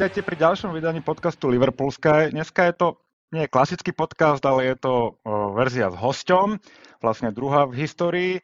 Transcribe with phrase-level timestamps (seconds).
[0.00, 2.32] Vítajte pri ďalšom vydaní podcastu Liverpool Sky.
[2.32, 2.86] Dneska je to
[3.36, 5.20] nie je klasický podcast, ale je to
[5.52, 6.56] verzia s hosťom,
[7.04, 8.34] vlastne druhá v histórii.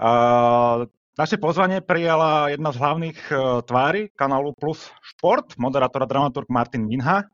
[0.00, 0.88] A,
[1.20, 3.18] naše pozvanie prijala jedna z hlavných
[3.68, 7.28] tvári kanálu Plus Šport, moderátor a dramaturg Martin Minha.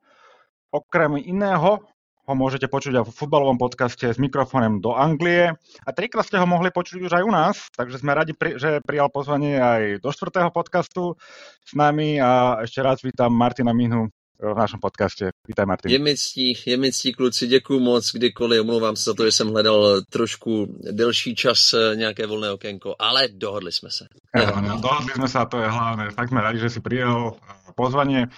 [0.75, 1.87] Okrem iného
[2.30, 5.51] ho môžete počuť aj v futbalovom podcaste s mikrofónem do Anglie.
[5.83, 9.11] A trikrát ste ho mohli počuť už aj u nás, takže sme radi, že prijal
[9.11, 11.19] pozvanie aj do štvrtého podcastu
[11.66, 14.07] s nami a ešte raz vítam Martina Minhu
[14.41, 15.37] v našem podcaste.
[15.45, 15.93] Vítaj, Martin.
[15.93, 19.33] Je mi ctí, je mi ctí, kluci, děkuji moc, kdykoliv, omlouvám se za to, že
[19.33, 24.07] jsem hledal trošku delší čas, eh, nějaké volné okénko, ale dohodli jsme se.
[24.37, 26.09] Ja, no, dohodli jsme se a to je hlavné.
[26.16, 28.29] Tak jsme rádi, že si prijel eh, pozvanie.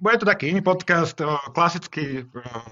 [0.00, 1.18] Bude to taký iný podcast,
[1.52, 2.24] klasický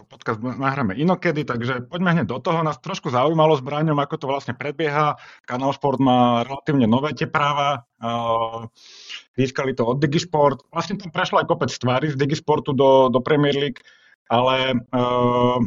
[0.09, 2.63] podcast nahráme inokedy, takže poďme hneď do toho.
[2.63, 5.21] Nás trošku zaujímalo s Braňom, ako to vlastne prebieha.
[5.45, 7.85] Kanál Sport má relatívne nové tie práva.
[9.37, 10.65] Získali to od Digisport.
[10.73, 13.83] Vlastne tam prešlo aj kopec tvári z Digisportu do, do Premier League,
[14.31, 15.59] ale Eh,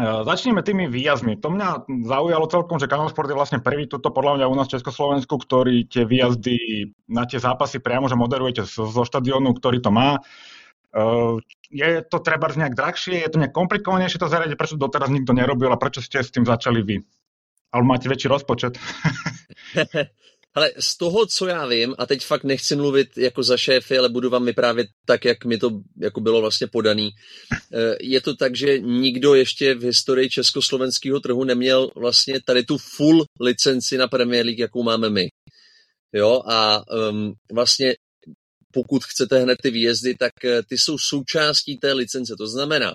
[0.00, 1.36] začneme tými výjazdmi.
[1.44, 4.66] To mňa zaujalo celkom, že Kanal Sport je vlastne prvý tuto podľa mňa u nás
[4.72, 9.92] v Československu, ktorý tie výjazdy na tie zápasy priamo, že moderujete zo, štadiónu, ktorý to
[9.92, 10.16] má.
[10.92, 11.40] Uh,
[11.72, 15.72] je to treba nejak drahšie, je to nejak komplikovanejšie to zariadiť, prečo doteraz nikto nerobil
[15.72, 17.00] a prečo ste s tým začali vy?
[17.72, 18.76] Ale máte väčší rozpočet.
[20.54, 24.08] Ale z toho, co já vím, a teď fakt nechci mluvit jako za šéfy, ale
[24.08, 27.10] budu vám vyprávět tak, jak mi to jako bylo vlastně podaný.
[27.52, 32.78] Eh, je to tak, že nikdo ještě v historii československého trhu neměl vlastně tady tu
[32.78, 35.28] full licenci na Premier League, jakou máme my.
[36.12, 37.94] Jo, a um, vlastně
[38.72, 42.34] pokud chcete hned ty výjezdy, tak eh, ty jsou součástí té licence.
[42.38, 42.92] To znamená,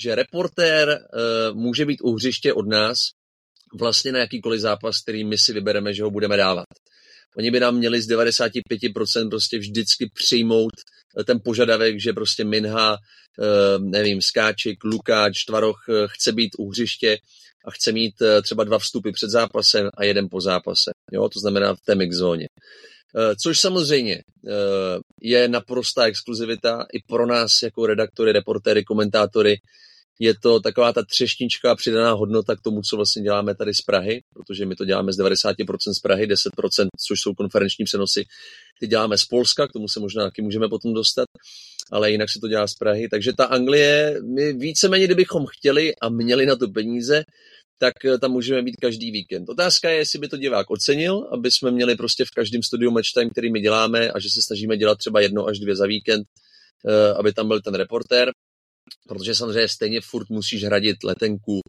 [0.00, 2.98] že reportér uh, může být u hřiště od nás
[3.74, 6.64] vlastně na jakýkoliv zápas, který my si vybereme, že ho budeme dávat.
[7.36, 10.72] Oni by nám měli z 95% prostě vždycky přijmout
[11.20, 16.70] eh, ten požadavek, že prostě Minha, eh, nevím, Skáčik, Lukáč, Tvaroch eh, chce být u
[16.70, 17.18] hřiště
[17.64, 20.90] a chce mít třeba dva vstupy před zápasem a jeden po zápase.
[21.12, 22.48] Jo, to znamená v té mix zóně.
[23.42, 24.22] Což samozřejmě
[25.22, 29.56] je naprostá exkluzivita i pro nás jako redaktory, reportéry, komentátory,
[30.18, 34.20] je to taková ta třešnička přidaná hodnota k tomu, co vlastně děláme tady z Prahy,
[34.34, 35.54] protože my to děláme z 90%
[35.96, 38.24] z Prahy, 10%, což jsou konferenční přenosy,
[38.80, 41.26] ty děláme z Polska, k tomu se možná taky můžeme potom dostat,
[41.92, 43.08] ale jinak se to dělá z Prahy.
[43.08, 47.24] Takže ta Anglie, my víceméně, kdybychom chtěli a měli na to peníze,
[47.78, 49.48] tak eh, tam můžeme být každý víkend.
[49.48, 53.12] Otázka je, jestli by to divák ocenil, aby jsme měli prostě v každém studiu match
[53.14, 56.26] time, který my děláme a že se snažíme dělat třeba jedno až dvě za víkend,
[56.88, 58.32] eh, aby tam byl ten reportér
[59.08, 61.60] protože samozřejmě stejně furt musíš hradit letenku,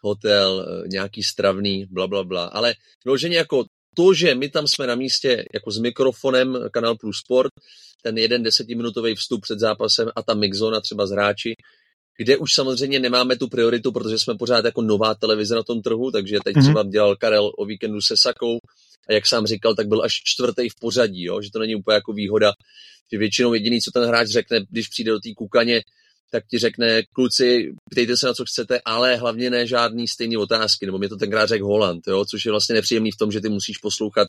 [0.00, 2.44] hotel, eh, nějaký stravný, bla, bla, bla.
[2.44, 2.74] Ale
[3.04, 3.64] vyloženě jako
[3.96, 7.52] to, že my tam jsme na místě jako s mikrofonem Kanal Plus Sport,
[8.02, 11.54] ten jeden desetiminutový vstup před zápasem a ta mixzona třeba z hráči,
[12.18, 16.10] kde už samozřejmě nemáme tu prioritu, protože jsme pořád jako nová televize na tom trhu,
[16.10, 16.62] takže teď mm-hmm.
[16.62, 18.58] třeba dělal Karel o víkendu se Sakou
[19.08, 21.42] a jak sám říkal, tak byl až čtvrtý v pořadí, jo?
[21.42, 22.52] že to není úplně jako výhoda,
[23.12, 25.82] že většinou jediný, co ten hráč řekne, když přijde do té kukaně,
[26.30, 30.86] tak ti řekne, kluci, ptejte se na co chcete, ale hlavně ne žádný stejný otázky,
[30.86, 33.48] nebo mě to tenkrát řekl Holand, jo, což je vlastně nepříjemný v tom, že ty
[33.48, 34.28] musíš poslouchat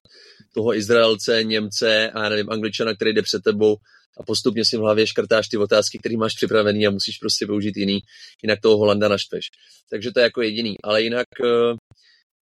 [0.53, 3.75] toho Izraelce, Němce a nevím, Angličana, který jde před tebou
[4.19, 7.77] a postupně si v hlavě škrtáš ty otázky, které máš připravený a musíš prostě použít
[7.77, 7.99] jiný,
[8.43, 9.45] jinak toho Holanda naštveš.
[9.89, 11.75] Takže to je jako jediný, ale jinak eh,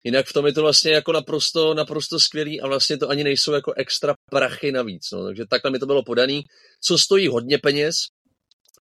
[0.06, 3.54] Jinak v tom je to vlastně jako naprosto, naprosto skvělý a vlastně to ani nejsou
[3.54, 5.12] jako extra prachy navíc.
[5.14, 5.26] No.
[5.26, 6.44] Takže takhle mi to bylo podaný.
[6.82, 7.96] Co stojí hodně peněz,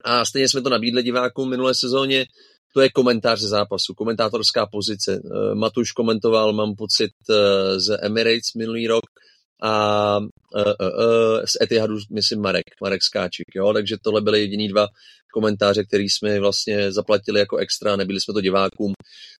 [0.03, 2.25] a stejně jsme to nabídli divákům minulé sezóně,
[2.73, 5.21] to je komentář ze zápasu, komentátorská pozice.
[5.25, 9.03] Eh, Matuš komentoval, mám pocit, eh, z Emirates minulý rok
[9.63, 14.87] a uh, z Etihadu, myslím, Marek, Marek Skáčik, jo, takže tohle byly jediný dva
[15.33, 18.93] komentáře, který jsme vlastně zaplatili jako extra, nebyli jsme to divákům.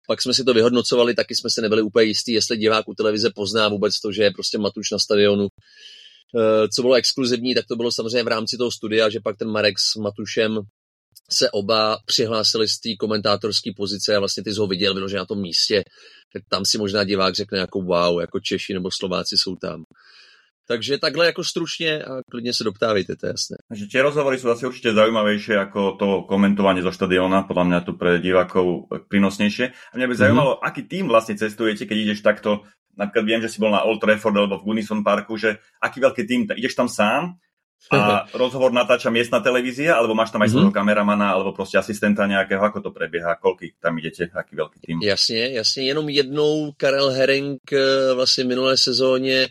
[0.08, 3.30] Pak jsme si to vyhodnocovali, taky jsme se nebyli úplně jistí, jestli divák u televize
[3.36, 5.50] pozná vůbec to, že je prostě Matuš na stadionu, Eh,
[6.76, 9.80] co bylo exkluzivní, tak to bylo samozřejmě v rámci toho studia, že pak ten Marek
[9.80, 10.60] s Matušem
[11.32, 15.26] se oba přihlásili z té komentátorské pozice a vlastně ty jsi ho viděl vyloženě na
[15.26, 15.84] tom místě,
[16.34, 19.84] tak tam si možná divák řekne jako wow, jako Češi nebo Slováci jsou tam.
[20.68, 23.58] Takže takhle jako stručně a klidně se doptávejte, to je jasné.
[23.68, 28.00] Takže tie rozhovory sú asi určite zaujímavejšie ako to komentovanie zo štadiona, podľa mňa tu
[28.00, 29.66] pre divákov prínosnejšie.
[29.92, 30.22] A mňa by mhm.
[30.22, 30.68] zaujímalo, mm-hmm.
[30.72, 32.64] aký tým vlastne cestujete, keď ideš takto
[32.98, 36.24] napríklad viem, že si bol na Old Trafford alebo v Gunison Parku, že aký veľký
[36.28, 37.38] tým, ideš tam sám
[37.90, 40.72] a rozhovor natáča miestna televízia, alebo máš tam aj mm-hmm.
[40.72, 45.00] kameramana, alebo prostě asistenta nějakého, ako to prebieha, koľky tam idete, aký veľký tým?
[45.02, 49.50] Jasně, jasně, jenom jednou Karel Herring eh, vlastně minulé sezóně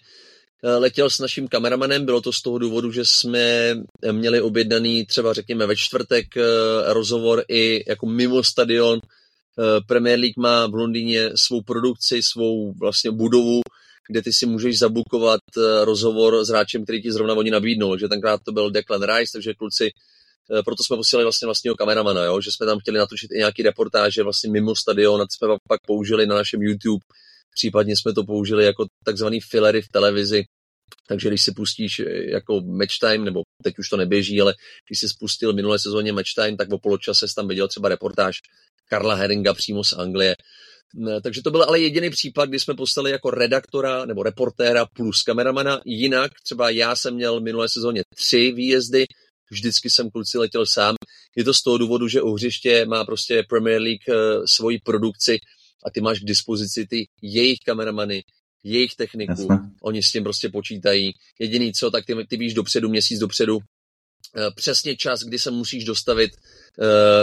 [0.63, 3.75] letěl s naším kameramanem, bylo to z toho důvodu, že jsme
[4.13, 6.27] měli objednaný třeba řekněme ve čtvrtek
[6.87, 9.01] rozhovor i jako mimo stadion.
[9.87, 13.61] Premier League má v Londýně svou produkci, svou vlastně budovu,
[14.09, 15.41] kde ty si můžeš zabukovat
[15.85, 17.97] rozhovor s hráčem, který ti zrovna oni nabídnou.
[17.97, 19.91] že tenkrát to byl Declan Rice, takže kluci
[20.53, 22.41] Eh, proto jsme posílali vlastně vlastního kameramana, jo?
[22.41, 26.27] že jsme tam chtěli natočit i nějaký reportáže vlastně mimo stadion a jsme pak použili
[26.27, 27.05] na našem YouTube,
[27.55, 30.45] případně jsme to použili jako takzvaný filery v televizi,
[31.09, 34.55] takže když si pustíš eh, jako match time, nebo teď už to neběží, ale
[34.89, 38.37] když si spustil minulé sezóně match time, tak o poločase tam viděl třeba reportáž
[38.91, 40.35] Karla Heringa přímo z Anglie.
[41.09, 45.23] Eh, takže to byl ale jediný případ, kdy jsme postali jako redaktora nebo reportéra plus
[45.23, 45.81] kameramana.
[45.85, 49.07] Jinak třeba já jsem měl minulé sezóně tři výjezdy,
[49.51, 50.95] vždycky jsem kluci letěl sám.
[51.37, 55.39] Je to z toho důvodu, že u hřiště má prostě Premier League uh, svoji produkci
[55.87, 58.25] a ty máš k dispozici ty jejich kameramany,
[58.65, 59.71] jejich techniku, Jasne.
[59.83, 61.13] oni s tím prostě počítají.
[61.39, 63.59] Jediný co, tak ty, ty víš dopředu, měsíc dopředu,
[64.37, 66.41] eh, přesně čas, kdy se musíš dostavit eh,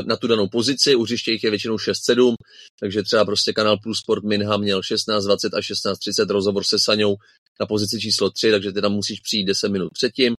[0.06, 2.34] na tu danou pozici, u hřiště jich je většinou 6-7,
[2.80, 7.16] takže třeba prostě kanál Plus Sport Minha měl 16.20 a 16.30 rozhovor se Saňou
[7.60, 10.34] na pozici číslo 3, takže ty tam musíš přijít 10 minut předtím.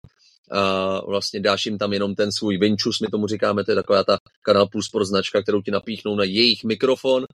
[0.51, 4.03] A vlastně dáš jim tam jenom ten svůj Vinčus, my tomu říkáme, to je taková
[4.03, 7.25] ta Kanal Plus Pro značka, kterou ti napíchnou na jejich mikrofon.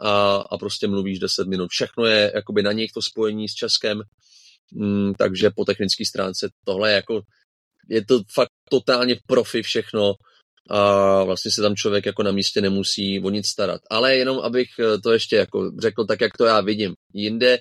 [0.00, 1.70] A, a prostě mluvíš 10 minut.
[1.70, 4.02] Všechno je jakoby na nich to spojení s Českem,
[4.72, 7.22] mm, takže po technické stránce tohle je jako,
[7.88, 10.14] je to fakt totálně profi všechno
[10.70, 13.80] a vlastně se tam člověk jako na místě nemusí o nic starat.
[13.90, 14.68] Ale jenom abych
[15.02, 16.94] to ještě jako řekl tak, jak to já vidím.
[17.14, 17.58] Jinde,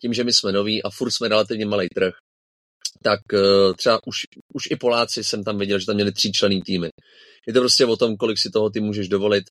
[0.00, 2.12] tím, že my jsme noví a furt jsme relativně malý trh,
[3.02, 4.16] tak eh, třeba už,
[4.54, 6.88] už i Poláci jsem tam viděl, že tam měli tříčlený týmy.
[7.46, 9.44] Je to prostě o tom, kolik si toho ty můžeš dovolit.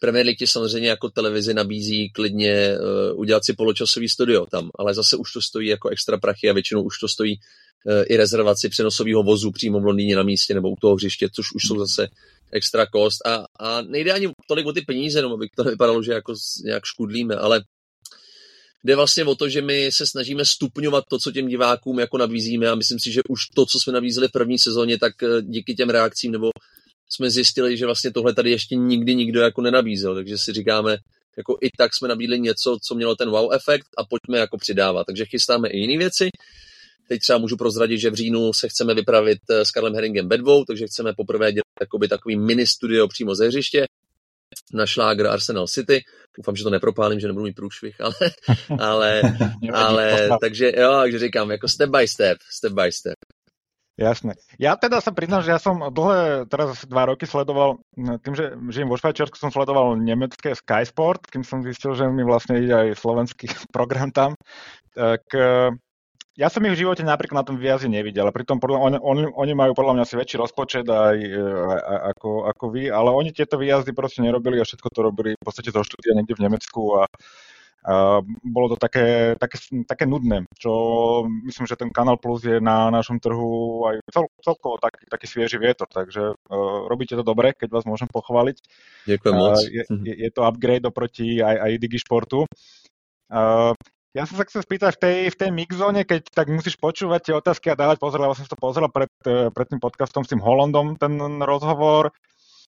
[0.00, 4.94] Premier League ti samozřejmě jako televizi nabízí klidně uh, udělat si poločasový studio tam, ale
[4.94, 8.68] zase už to stojí jako extra prachy a většinou už to stojí uh, i rezervaci
[8.68, 12.08] přenosového vozu přímo v Londýně na místě nebo u toho hřiště, což už jsou zase
[12.52, 16.12] extra kost a, a nejde ani tolik o ty peníze, no, aby to nevypadalo, že
[16.12, 16.34] jako
[16.64, 17.62] nějak škudlíme, ale
[18.84, 22.68] jde vlastně o to, že my se snažíme stupňovat to, co těm divákům jako nabízíme
[22.68, 25.74] a myslím si, že už to, co jsme nabízeli v první sezóně, tak eh, díky
[25.74, 26.50] těm reakcím nebo
[27.10, 30.96] jsme zjistili, že vlastně tohle tady ještě nikdy nikdo jako nenabízel, takže si říkáme,
[31.36, 35.04] jako i tak jsme nabídli něco, co mělo ten wow efekt a pojďme jako přidávat.
[35.04, 36.28] Takže chystáme i jiné věci.
[37.08, 40.64] Teď třeba můžu prozradit, že v říjnu se chceme vypravit eh, s Karlem Herringem Bedvou,
[40.64, 43.84] takže chceme poprvé dělat takový mini studio přímo ze hřiště
[44.74, 46.00] na šlágr Arsenal City.
[46.38, 48.14] Doufám, že to nepropálím, že nebudu mít průšvih, ale,
[48.80, 49.22] ale,
[49.74, 53.16] ale takže jo, takže říkám, jako step by step, step by step.
[53.98, 54.38] Jasné.
[54.62, 58.86] Ja teda sa priznám, že ja som dlhé, teraz dva roky sledoval, tým, že žijem
[58.86, 62.94] vo Švajčiarsku, som sledoval nemecké Sky Sport, kým som zistil, že mi vlastne ide aj
[62.94, 64.38] slovenský program tam.
[64.94, 65.26] Tak
[66.38, 69.22] ja som ich v živote napríklad na tom výjazde nevidel, a pritom podľa, oni, oni,
[69.26, 73.34] oni majú podľa mňa asi väčší rozpočet aj, e, aj ako, ako vy, ale oni
[73.34, 76.94] tieto výjazdy proste nerobili a všetko to robili v podstate zo štúdia niekde v Nemecku
[76.94, 77.10] a,
[77.90, 80.70] a bolo to také, také, také nudné, čo
[81.26, 85.58] myslím, že ten Kanal Plus je na našom trhu aj cel, celkovo taký, taký svieži
[85.58, 88.62] vietor, takže uh, robíte to dobre, keď vás môžem pochváliť.
[89.10, 89.58] Ďakujem moc.
[89.66, 92.46] je, je, je to upgrade oproti aj, aj Digišportu.
[93.26, 93.74] Uh,
[94.16, 97.34] ja som sa chcel spýtať, v tej, v tej mixzone, keď tak musíš počúvať tie
[97.36, 100.40] otázky a dávať pozor, lebo som to pozeral pred, e, pred tým podcastom s tým
[100.40, 101.12] Holandom, ten
[101.44, 102.08] rozhovor,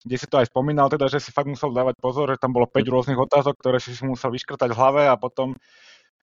[0.03, 2.67] kde si to aj spomínal, teda, že si fakt musel dávať pozor, že tam bolo
[2.67, 5.55] 5 rôznych otázok, ktoré si musel vyškrtať v hlave a potom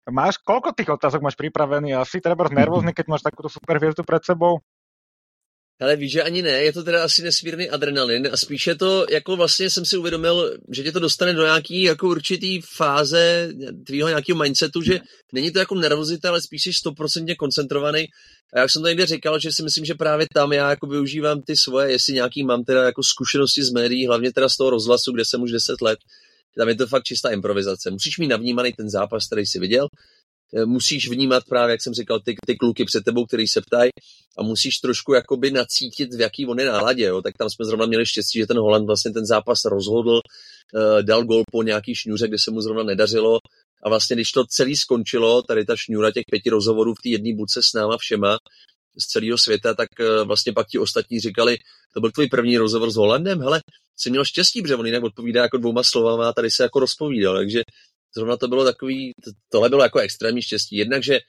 [0.08, 1.96] máš, koľko tých otázok máš pripravený?
[1.96, 4.64] Asi treba nervózny, keď máš takúto super pred sebou?
[5.80, 9.36] Ale víš, že ani ne, je to teda asi nesmírný adrenalin a spíše to, jako
[9.36, 13.48] vlastně jsem si uvědomil, že tě to dostane do nějaký jako určitý fáze
[13.86, 15.00] tvýho nějakého mindsetu, že
[15.32, 18.06] není to jako nervozita, ale spíš jsi stoprocentně koncentrovaný.
[18.54, 21.42] A jak jsem to někde říkal, že si myslím, že právě tam já jako využívám
[21.42, 25.12] ty svoje, jestli nějaký mám teda jako zkušenosti z médií, hlavně teda z toho rozhlasu,
[25.12, 25.98] kde jsem už 10 let,
[26.58, 27.90] tam je to fakt čistá improvizace.
[27.90, 29.88] Musíš mít navnímaný ten zápas, který jsi viděl,
[30.64, 33.90] musíš vnímat právě, jak jsem říkal, ty, ty kluky před tebou, který se ptají
[34.38, 37.04] a musíš trošku jakoby nacítit, v jaký on je náladě.
[37.04, 37.22] Jo.
[37.22, 41.24] Tak tam jsme zrovna měli štěstí, že ten Holand vlastně ten zápas rozhodl, uh, dal
[41.24, 43.38] gol po nějaký šňůře, kde se mu zrovna nedařilo
[43.84, 47.34] a vlastně když to celý skončilo, tady ta šňůra těch pěti rozhovorů v té jedné
[47.34, 48.38] budce s náma všema,
[48.98, 51.56] z celého světa, tak uh, vlastně pak ti ostatní říkali,
[51.94, 53.60] to byl tvůj první rozhovor s Holandem, hele,
[53.96, 57.36] jsi měl štěstí, protože on jinak odpovídá jako dvouma slovama a tady se jako rozpovídal,
[57.36, 57.62] takže
[58.16, 59.12] zrovna to bylo takový,
[59.52, 60.76] tohle bylo jako extrémní štěstí.
[60.76, 61.20] Jednak, že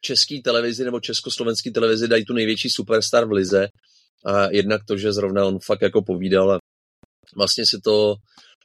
[0.00, 3.68] český televizi nebo československý televizi dají tu největší superstar v lize
[4.26, 6.58] a jednak to, že zrovna on fakt jako povídal a
[7.36, 8.14] vlastně si to,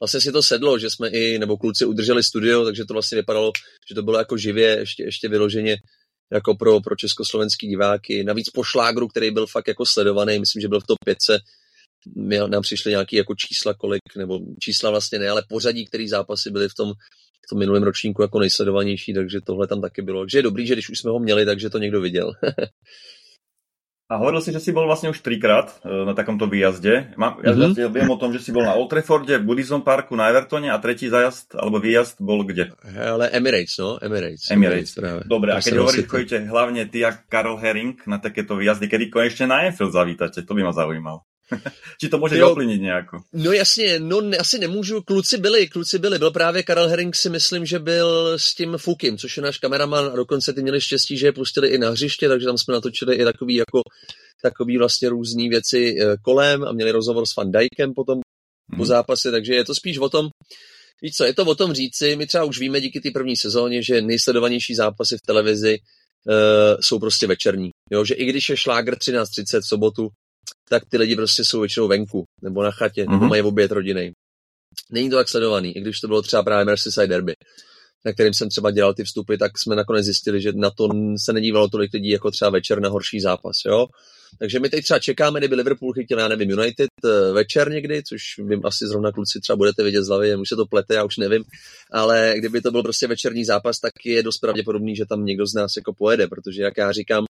[0.00, 3.52] vlastně si to sedlo, že jsme i, nebo kluci udrželi studio, takže to vlastně vypadalo,
[3.88, 5.76] že to bylo jako živě, ještě, ještě vyloženě
[6.32, 8.24] jako pro, pro československý diváky.
[8.24, 11.18] Navíc po šlágru, který byl fakt jako sledovaný, myslím, že byl v top 5,
[12.46, 16.68] nám přišly nějaké jako čísla, kolik, nebo čísla vlastně ne, ale pořadí, který zápasy byly
[16.68, 16.92] v tom,
[17.46, 20.22] v tom minulém ročníku jako nejsledovanější, takže tohle tam taky bylo.
[20.22, 22.32] Takže je dobrý, že když už jsme ho měli, takže to někdo viděl.
[24.06, 27.18] A hovoril si, že si bol vlastne už trikrát e, na takomto výjazde.
[27.18, 27.90] Mám, ja mm-hmm.
[27.90, 30.78] viem o tom, že si bol na Old Trafforde, v Goodison Parku, na Evertone a
[30.78, 32.70] tretí zajazd alebo výjazd bol kde?
[32.86, 34.46] Ale Emirates, no, Emirates.
[34.46, 38.86] Emirates, Emirates Dobre, a keď hovoríš, chodíte hlavne ty a Karol Herring na takéto výjazdy,
[38.86, 41.26] kedy konečne na Enfield zavítate, to by ma zaujímalo.
[42.00, 43.04] Či to může doplnit nějak?
[43.32, 47.30] No jasně, no ne, asi nemůžu, kluci byli, kluci byli, byl právě Karel Herring si
[47.30, 51.18] myslím, že byl s tím Fukim, což je náš kameraman a dokonce ty měli štěstí,
[51.18, 53.80] že je pustili i na hřiště, takže tam jsme natočili i takový jako
[54.42, 58.78] takový vlastně různé věci eh, kolem a měli rozhovor s Van Dijkem potom hmm.
[58.78, 58.86] po mhm.
[58.86, 60.28] zápase, takže je to spíš o tom,
[61.02, 63.82] víš co, je to o tom říci, my třeba už víme díky té první sezóně,
[63.82, 68.94] že nejsledovanější zápasy v televizi uh, jsou prostě večerní, jo, že i když je šlágr
[68.94, 70.08] 13.30 v sobotu,
[70.68, 73.10] tak ty lidi prostě jsou většinou venku, nebo na chatě, mm-hmm.
[73.10, 73.28] nebo mhm.
[73.28, 74.12] mají oběd rodiny.
[74.90, 77.34] Není to tak sledovaný, i když to bylo třeba právě Merseyside Derby,
[78.04, 81.32] na kterým jsem třeba dělal ty vstupy, tak jsme nakonec zjistili, že na to se
[81.32, 83.86] nedívalo tolik lidí jako třeba večer na horší zápas, jo.
[84.38, 88.20] Takže my teď třeba čekáme, kdyby Liverpool chytil, já nevím, United eh, večer někdy, což
[88.38, 91.16] vím, asi zrovna kluci třeba budete vidět z hlavy, už se to plete, já už
[91.16, 91.44] nevím,
[91.92, 95.54] ale kdyby to byl prostě večerní zápas, tak je dost pravděpodobný, že tam někdo z
[95.54, 97.24] nás jako pojede, protože jak já říkám,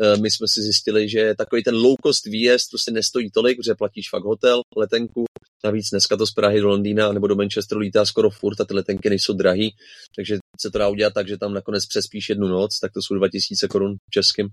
[0.00, 3.74] eh, my jsme si zjistili, že takový ten low cost výjezd prostě nestojí tolik, že
[3.74, 5.24] platíš fakt hotel, letenku,
[5.64, 8.74] navíc dneska to z Prahy do Londýna nebo do Manchesteru lítá skoro furt a ty
[8.74, 9.74] letenky nejsou drahý,
[10.16, 13.14] takže se to dá udělat tak, že tam nakonec přespíš jednu noc, tak to jsou
[13.14, 14.48] 2000 korun českým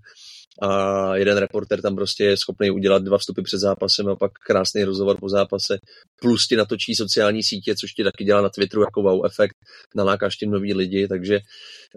[0.62, 4.84] a jeden reporter tam prostě je schopný udělat dva vstupy před zápasem a pak krásný
[4.84, 5.78] rozhovor po zápase,
[6.20, 9.56] plus ti natočí sociální sítě, což ti taky dělá na Twitteru jako wow efekt,
[9.94, 11.34] nalákáš tím nový lidi, takže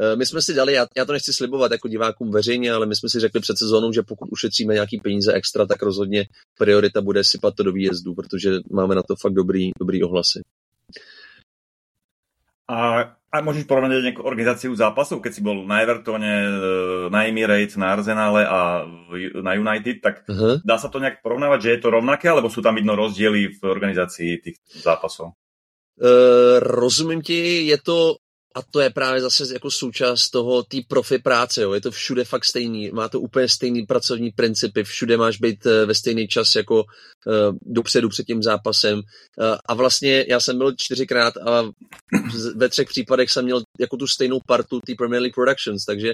[0.02, 2.96] eh, my jsme si dali, já, já to nechci slibovat jako divákům veřejně, ale my
[2.96, 6.26] jsme si řekli před sezónou, že pokud ušetříme nějaký peníze extra, tak rozhodně
[6.58, 10.42] priorita bude sypat to do výjezdu, protože máme na to fakt dobrý, dobrý ohlasy.
[12.68, 16.48] A a môžeš porovnať nejakú organizáciu zápasov, keď si bol na Evertone, e,
[17.12, 18.88] na Emirates, na Arsenale a
[19.44, 20.64] na United, tak uh-huh.
[20.64, 23.62] dá sa to nejak porovnávať, že je to rovnaké, alebo sú tam vidno rozdiely v
[23.68, 25.36] organizácii tých zápasov?
[26.00, 28.24] Uh, rozumím ti, je to
[28.58, 31.74] a to je právě zase jako součást toho, té profi práce, jo.
[31.74, 35.86] je to všude fakt stejný, má to úplně stejný pracovní principy, všude máš být eh,
[35.86, 39.04] ve stejný čas jako uh, dopředu před tím zápasem uh,
[39.66, 41.64] a vlastně já jsem byl čtyřikrát a
[42.56, 46.14] ve třech případech jsem měl jako tu stejnou partu té Premier League Productions, takže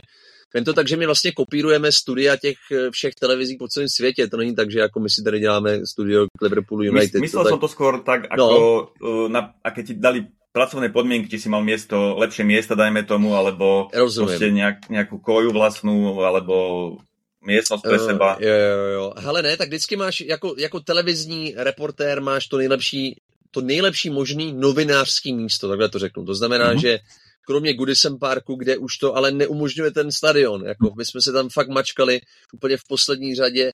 [0.55, 2.55] Jen to tak, že my vlastně kopírujeme studia těch
[2.91, 4.27] všech televizí po celém světě.
[4.27, 7.21] To není tak, že jako my si tady děláme studio k Liverpoolu United.
[7.21, 8.49] Myslel jsem to skoro tak, no.
[8.49, 9.27] ako no.
[9.27, 13.35] na, a keď ti dali pracovné podmienky, či si mal miesto, lepšie miesta, dajme tomu,
[13.35, 16.97] alebo prostě nejak, nejakú koju vlastnú, alebo
[17.41, 18.37] miestnost pre seba.
[18.39, 19.13] Jo, jo, jo.
[19.17, 23.19] Hele, ne, tak vždycky máš, jako, jako televizní reportér máš to nejlepší,
[23.51, 26.25] to nejlepší možný novinářský místo, takhle to řeknu.
[26.25, 26.81] To znamená, mm-hmm.
[26.81, 26.99] že
[27.45, 30.65] kromě Goodison Parku, kde už to ale neumožňuje ten stadion.
[30.65, 32.21] Jako my jsme se tam fakt mačkali
[32.53, 33.71] úplně v poslední řadě,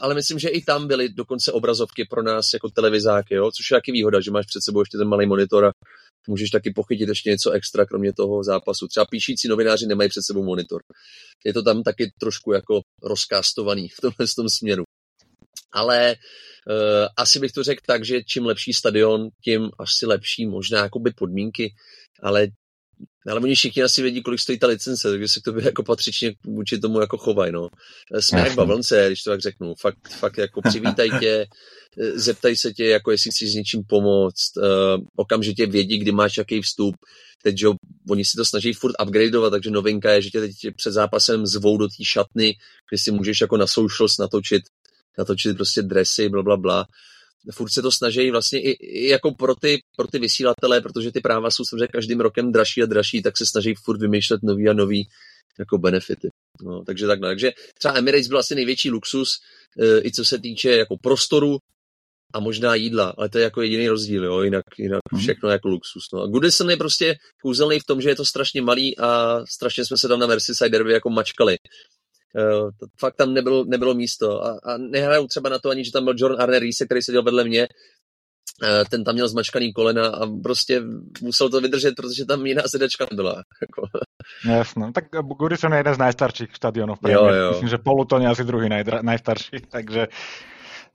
[0.00, 3.50] ale myslím, že i tam byly dokonce obrazovky pro nás jako televizáky, jo?
[3.50, 5.72] což je taky výhoda, že máš před sebou ještě ten malý monitor a
[6.28, 8.88] můžeš taky pochytit ještě něco extra, kromě toho zápasu.
[8.88, 10.82] Třeba píšící novináři nemají před sebou monitor.
[11.44, 14.84] Je to tam taky trošku jako rozkastovaný v tomhle tom směru.
[15.72, 20.82] Ale uh, asi bych to řekl tak, že čím lepší stadion, tím asi lepší možná
[20.82, 21.74] jakoby podmínky,
[22.22, 22.46] ale
[23.30, 26.34] ale oni všichni asi vědí, kolik stojí ta licence, takže se k tobě jako patřičně
[26.44, 27.68] vůči tomu jako chovají, no.
[28.20, 29.74] Jsme jak bavlnce, když to tak řeknu.
[29.80, 31.46] Fakt, fakt jako přivítaj tě,
[32.14, 36.62] zeptaj se tě, jako jestli chci s něčím pomoct, uh, okamžitě vědí, kdy máš jaký
[36.62, 36.96] vstup.
[37.42, 37.66] Teď, že
[38.10, 41.78] oni si to snaží furt upgradeovat, takže novinka je, že tě teď před zápasem zvou
[41.78, 42.56] do té šatny,
[42.90, 44.62] kde si můžeš jako na socials natočit,
[45.18, 46.86] natočit prostě dresy, bla, bla, bla
[47.52, 51.20] furt se to snaží vlastně i, i jako pro ty, pro ty vysílatele, protože ty
[51.20, 54.72] práva jsou samozřejmě každým rokem dražší a dražší, tak se snaží furt vymýšlet nový a
[54.72, 55.08] nový
[55.58, 56.28] jako benefity.
[56.62, 57.28] No, takže takhle.
[57.28, 59.28] Takže třeba Emirates byl asi největší luxus,
[59.80, 61.58] e, i co se týče jako prostoru
[62.34, 64.42] a možná jídla, ale to je jako jediný rozdíl, jo?
[64.42, 65.18] Jinak, jinak mm.
[65.18, 66.04] všechno jako luxus.
[66.12, 66.22] No.
[66.22, 69.98] A Goodison je prostě kouzelný v tom, že je to strašně malý a strašně jsme
[69.98, 71.56] se tam na Merseyside Derby jako mačkali.
[72.34, 74.44] Uh, to fakt tam nebylo, nebylo místo.
[74.44, 77.22] A, a nehraju třeba na to ani, že tam byl John Arne Reese, který seděl
[77.22, 77.68] vedle mě,
[78.62, 80.82] uh, ten tam měl zmačkaný kolena a prostě
[81.22, 83.32] musel to vydržet, protože tam jiná sedačka nebyla.
[83.62, 83.82] Jako.
[84.56, 85.04] Jasno, tak
[85.38, 86.98] Goodison je jeden z najstarších stadionů v
[87.50, 90.06] Myslím, že Poluton je asi druhý najdra, najstarší, takže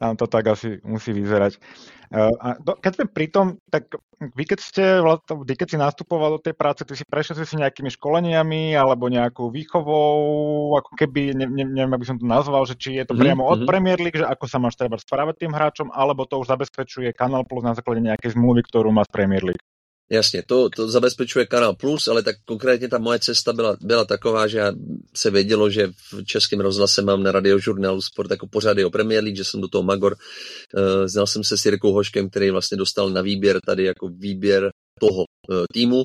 [0.02, 1.62] tam to tak asi musí vyzerať.
[2.12, 4.86] A keď sme pri tom, tak vy keď ste,
[5.46, 9.54] vy keď si nastupoval do tej práce, ty si prešiel si nejakými školeniami alebo nejakou
[9.54, 13.46] výchovou, ako keby, ne, ne, neviem, aby som to nazval, že či je to priamo
[13.46, 13.64] mm-hmm.
[13.64, 17.16] od Premier League, že ako sa máš treba správať tým hráčom, alebo to už zabezpečuje
[17.16, 19.64] Kanal Plus na základe nejakej zmluvy, ktorú má z Premier League.
[20.12, 24.48] Jasně, to, to zabezpečuje Kanál Plus, ale tak konkrétně ta moje cesta byla, byla taková,
[24.48, 24.64] že
[25.16, 29.38] se vědělo, že v českém rozhlase mám na radiožurnálu Sport jako pořady o Premier League,
[29.38, 30.16] že jsem do toho Magor.
[30.16, 34.70] Uh, znal jsem se s Jirkou Hoškem, který vlastně dostal na výběr tady jako výběr
[35.00, 36.04] toho uh, týmu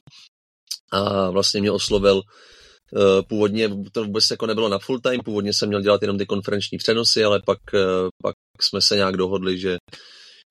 [0.92, 5.68] a vlastně mě oslovil uh, původně, to vůbec jako nebylo na full time, původně jsem
[5.68, 7.58] měl dělat jenom ty konferenční přenosy, ale pak,
[8.22, 9.76] pak jsme se nějak dohodli, že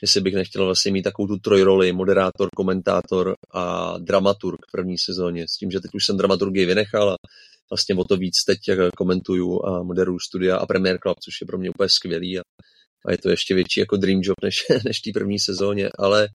[0.02, 5.48] jestli bych nechtěl vlastně mít takovou tu trojroli, moderátor, komentátor a dramaturg v první sezóně.
[5.48, 7.16] S tím, že teď už jsem dramaturgii vynechal a
[7.72, 8.60] vlastně o to víc teď
[8.98, 12.42] komentuju a moderuju studia a Premier Club, což je pro mě úplně skvělý a,
[13.06, 16.28] a je to ještě větší jako dream job než, než té první sezóně, ale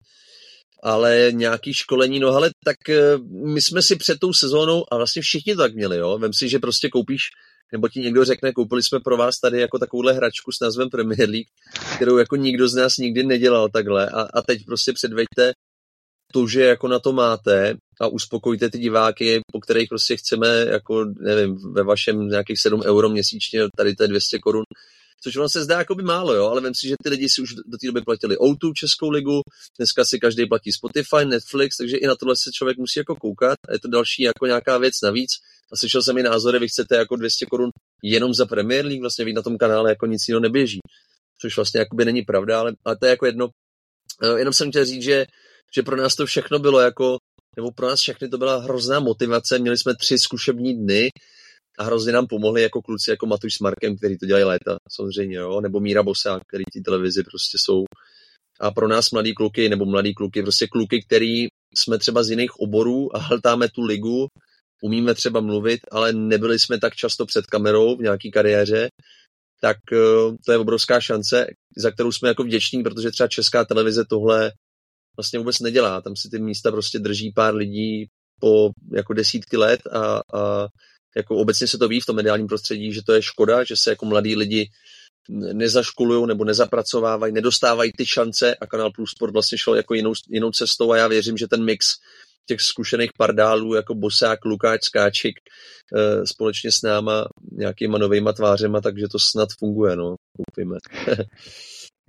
[0.82, 5.22] ale nějaký školení, no ale tak eh, my jsme si před tou sezónou, a vlastně
[5.22, 7.20] všichni to tak měli, jo, vem si, že prostě koupíš
[7.72, 11.28] nebo ti někdo řekne, koupili jsme pro vás tady jako takovouhle hračku s názvem Premier
[11.30, 11.48] League,
[11.96, 14.08] kterou jako nikdo z nás nikdy nedělal takhle.
[14.08, 15.52] A, a teď prostě předveďte
[16.32, 21.04] to, že jako na to máte a uspokojte ty diváky, po kterých prostě chceme, jako
[21.20, 24.64] nevím, ve vašem nějakých 7 euro měsíčně, tady to je 200 korun,
[25.22, 27.42] což ono se zdá jako by málo, jo, ale vím si, že ty lidi si
[27.42, 29.40] už do té doby platili O2 Českou ligu,
[29.78, 33.58] dneska si každý platí Spotify, Netflix, takže i na tohle se člověk musí jako koukat
[33.68, 35.30] a je to další jako nějaká věc navíc.
[35.72, 37.70] A slyšel jsem i názory, vy chcete jako 200 korun
[38.02, 40.78] jenom za Premier League, vlastně vy na tom kanále jako nic jiného neběží.
[41.40, 43.48] Což vlastně jakoby není pravda, ale, ale to je jako jedno.
[44.22, 45.26] Eh, jenom jsem chtěl říct, že,
[45.74, 47.18] že pro nás to všechno bylo jako,
[47.56, 49.58] nebo pro nás všechny to byla hrozná motivace.
[49.58, 51.10] Měli jsme tři zkušební dny,
[51.80, 55.36] a hrozně nám pomohli jako kluci jako Matuš s Markem, který to dělají léta, samozřejmě,
[55.36, 57.84] jo, nebo Míra Bosa, který ty televizi prostě jsou.
[58.60, 62.60] A pro nás mladí kluky, nebo mladí kluky, prostě kluky, který jsme třeba z jiných
[62.60, 64.26] oborů a hltáme tu ligu,
[64.82, 68.88] umíme třeba mluvit, ale nebyli jsme tak často před kamerou v nějaké kariéře,
[69.60, 74.04] tak eh, to je obrovská šance, za kterou jsme jako vděční, protože třeba česká televize
[74.04, 74.52] tohle
[75.16, 76.00] vlastně vůbec nedělá.
[76.00, 78.06] Tam si ty místa prostě drží pár lidí
[78.40, 80.68] po jako desítky let a, a
[81.16, 83.90] jako obecně se to ví v tom mediálním prostředí, že to je škoda, že se
[83.90, 84.70] jako mladí lidi
[85.52, 90.50] nezaškolují nebo nezapracovávají, nedostávají ty šance a Kanál Plus Sport vlastně šel jako jinou, jinou
[90.50, 91.86] cestou a já věřím, že ten mix
[92.46, 99.08] těch zkušených pardálů jako Bosák, Lukáč, Skáčik e, společně s náma nějakýma novýma tvářema, takže
[99.08, 100.76] to snad funguje, no, koupíme.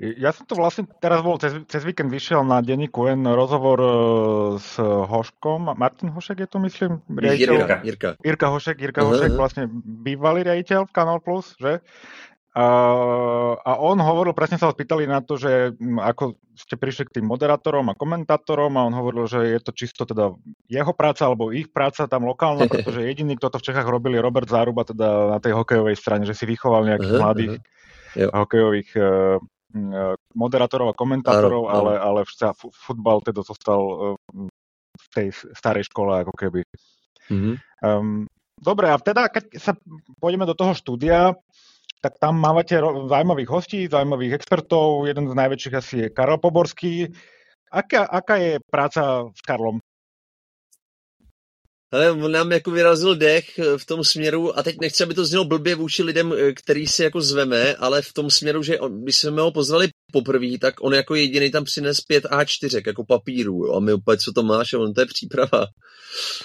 [0.02, 3.92] Ja som to vlastne teraz bol, cez, cez víkend vyšiel na denní Q rozhovor uh,
[4.58, 7.54] s Hoškom, Martin Hošek je to myslím, riaditeľ.
[7.54, 8.10] Jirka, Jirka.
[8.18, 9.14] Jirka Hošek, Jirka uh-huh.
[9.14, 11.86] Hošek, vlastne bývalý riaditeľ v Canal Plus, že?
[12.52, 17.22] Uh, a on hovoril, presne sa ho spýtali na to, že ako ste prišli k
[17.22, 20.36] tým moderátorom a komentátorom a on hovoril, že je to čisto teda
[20.68, 24.50] jeho práca alebo ich práca tam lokálna, pretože jediný, kto to v Čechách robili, Robert
[24.50, 27.54] Záruba teda na tej hokejovej strane, že si vychoval nejakých uh-huh, mladých
[28.18, 28.34] uh-huh.
[28.34, 29.38] hokejových uh,
[30.36, 32.20] moderátorov a komentátorov, ale, ale
[32.72, 34.48] futbal teda zostal eh,
[34.92, 36.62] v tej starej škole ako keby.
[37.32, 37.56] Mm-hmm.
[37.82, 38.28] Um,
[38.60, 39.74] dobre, a teda keď sa
[40.20, 41.34] pôjdeme do toho štúdia,
[42.02, 45.06] tak tam mávate zaujímavých hostí, zaujímavých expertov.
[45.06, 47.14] Jeden z najväčších asi je Karol Poborský.
[47.72, 49.80] Aká, aká je práca s Karlom?
[51.92, 55.26] Ale on nám jako vyrazil dech eh, v tom směru, a teď nechci, aby to
[55.26, 59.04] znělo blbě vůči lidem, eh, který si jako zveme, ale v tom směru, že on,
[59.04, 63.66] když jsme ho pozvali poprvé, tak on jako jediný tam přines pět A4 jako papíru,
[63.66, 65.68] jo, a my úplně, co to máš, a on to je příprava.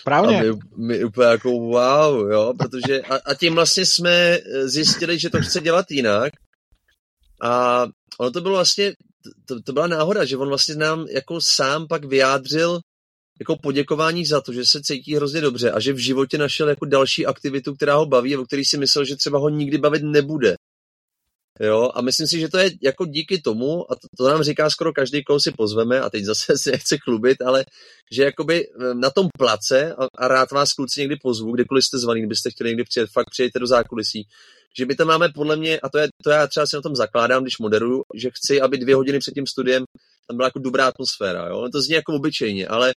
[0.05, 0.39] Právě.
[0.39, 5.19] A my, my úplně jako wow, jo, protože a, a tím vlastně jsme eh, zjistili,
[5.19, 6.33] že to chce dělat jinak.
[7.43, 7.87] A
[8.21, 8.93] ono to bylo vlastně,
[9.49, 12.81] to, to byla náhoda, že on vlastně nám jako sám pak vyjádřil,
[13.39, 16.87] jako poděkování za to, že se cítí hrozně dobře a že v životě našel jako
[16.87, 20.03] další aktivitu, která ho baví a o který si myslel, že třeba ho nikdy bavit
[20.03, 20.55] nebude.
[21.61, 24.71] Jo, a myslím si, že to je jako díky tomu, a to, to nám říká
[24.71, 27.65] skoro každý, koho si pozveme, a teď zase si nechce klubit, ale
[28.13, 31.99] že jakoby eh, na tom place, a, a rád vás kluci někdy pozvu, kdykoliv jste
[31.99, 34.27] zvaný, kdybyste chtěli někdy přijet, fakt přijďte do zákulisí,
[34.79, 36.97] že my tam máme podle mě, a to, je, to já třeba si na tom
[36.97, 39.85] zakládám, když moderuju, že chci, aby dvě hodiny před tím studiem
[40.27, 41.69] tam byla jako dobrá atmosféra, jo?
[41.73, 42.93] To zní jako obyčejně, ale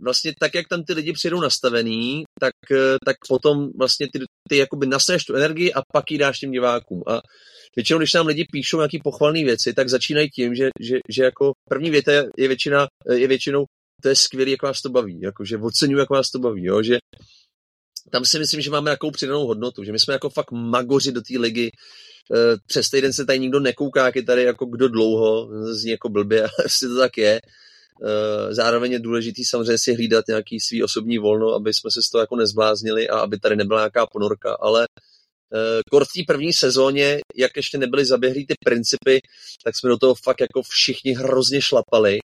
[0.00, 4.56] vlastně tak, jak tam ty lidi přijdou nastavený, tak, eh, tak potom vlastně ty, ty
[4.56, 7.02] jakoby nasneš tu energii a pak ji dáš těm divákům.
[7.06, 7.20] A
[7.76, 11.52] většinou, když nám lidi píšou nějaké pochvalné věci, tak začínají tím, že, že, že jako
[11.68, 13.64] první věta je, většina, eh, je většinou
[14.02, 16.82] to je skvělý, jak vás to baví, jako, že oceňuji, jak vás to baví, jo,
[16.82, 16.98] že
[18.10, 21.20] tam si myslím, že máme jakou přidanou hodnotu, že my jsme jako fakt magoři do
[21.20, 21.70] té ligy,
[22.66, 26.40] přes týden se tady nikdo nekouká, jak je tady jako kdo dlouho, zní jako blbě,
[26.42, 27.40] ale prostě to tak je.
[28.50, 32.22] Zároveň je důležitý samozřejmě si hlídat nějaký svý osobní volno, aby jsme se z toho
[32.22, 34.86] jako nezbláznili a aby tady nebyla nějaká ponorka, ale
[35.90, 39.20] kort v té první sezóně, jak ještě nebyly zaběhlý ty principy,
[39.64, 42.18] tak jsme do toho fakt jako všichni hrozně šlapali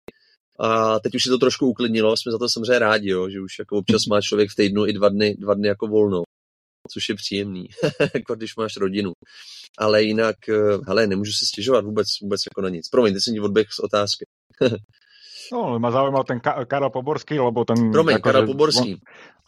[0.59, 3.59] a teď už se to trošku uklidnilo, jsme za to samozřejmě rádi, jo, že už
[3.59, 6.23] jako občas má člověk v týdnu i dva dny, dva dny jako volno,
[6.93, 7.69] což je příjemný,
[8.15, 9.13] jako když máš rodinu.
[9.79, 12.89] Ale jinak, eh, hele, nemůžu si stěžovat vůbec, vůbec jako na nic.
[12.89, 14.25] Promiň, ty jsem ti odběh z otázky.
[15.53, 17.93] no, ma zaujímal ten Ka- Karol Poborský, lebo ten...
[17.93, 18.93] Promiň, jako, Karol Poborský.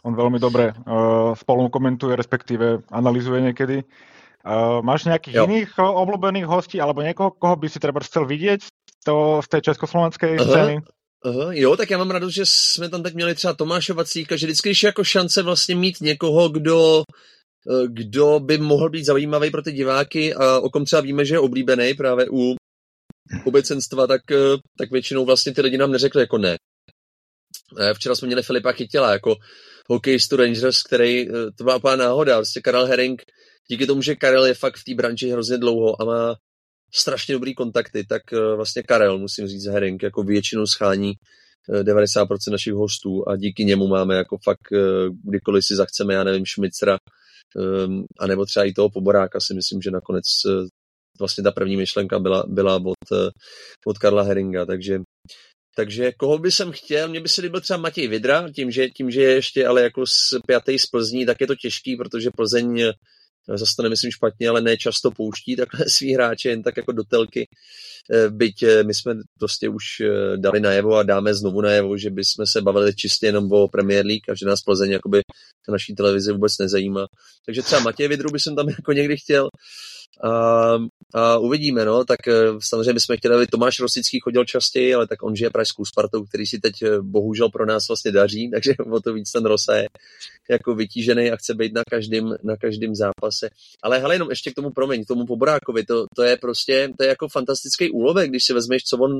[0.03, 3.85] On, on veľmi dobre uh, spolu komentuje, respektíve analizuje niekedy.
[4.41, 5.45] Uh, máš nejakých jo.
[5.45, 8.65] iných uh, obľúbených hostí, alebo niekoho, koho by si treba chcel vidieť
[9.05, 10.81] to, z té československé scény?
[11.25, 14.45] Uh, jo, tak já mám radost, že jsme tam teď měli třeba Tomáše Vacíka, že
[14.47, 19.51] vždycky, když je jako šance vlastně mít někoho, kdo, eh, kdo by mohl být zajímavý
[19.51, 22.55] pro ty diváky a o kom třeba víme, že je oblíbený právě u
[23.45, 26.57] obecenstva, tak, eh, tak většinou vlastně ty lidi nám neřekli jako ne.
[27.93, 29.35] Včera jsme měli Filipa Chytila jako
[29.89, 33.21] hokejistu Rangers, který, to byla úplná náhoda, vlastně Karel Herring,
[33.71, 36.35] díky tomu, že Karel je fakt v té branži hrozně dlouho a má
[36.93, 41.13] strašně dobrý kontakty, tak eh, vlastně Karel, musím říct, Herring, jako většinou schání
[41.83, 46.23] 90% eh, našich hostů a díky němu máme jako fakt, eh, kdykoliv si zachceme, já
[46.23, 46.97] nevím, Šmicra,
[47.57, 50.25] ehm, a nebo třeba i toho Poboráka si myslím, že nakonec
[51.19, 53.17] vlastně ta první myšlenka byla, byla od,
[53.85, 54.99] od Karla Heringa, takže
[55.75, 59.11] takže koho by jsem chtěl, mně by se líbil třeba Matěj Vidra, tím že, tím,
[59.11, 62.91] že je ještě ale jako z pětej z Plzní, tak je to těžký, protože Plzeň
[63.47, 67.03] zase to nemyslím špatně, ale ne často pouští takhle svý hráče jen tak jako do
[67.03, 67.47] telky.
[68.13, 72.09] Eh, byť eh, my jsme prostě už eh, dali najevo a dáme znovu najevo, že
[72.09, 75.21] bychom se bavili čistě jenom o Premier League a že nás Plzeň jakoby
[75.71, 77.05] naší televize vůbec nezajímá.
[77.45, 79.49] Takže třeba Matěj Vidru by jsem tam jako někdy chtěl.
[80.23, 80.77] A,
[81.13, 85.23] a uvidíme, no, tak eh, samozřejmě bychom chtěli, aby Tomáš Rosický chodil častěji, ale tak
[85.23, 88.99] on žije pražskou Spartou, který si teď eh, bohužel pro nás vlastně daří, takže o
[88.99, 89.87] to víc ten Rosa je
[90.49, 93.49] jako vytížený a chce být na každém, na každém zápase.
[93.83, 97.03] Ale hele, jenom ještě k tomu, promiň, k tomu Poborákovi, to, to je prostě, to
[97.03, 99.19] je jako fantastický úlovek, když si vezmeš, co on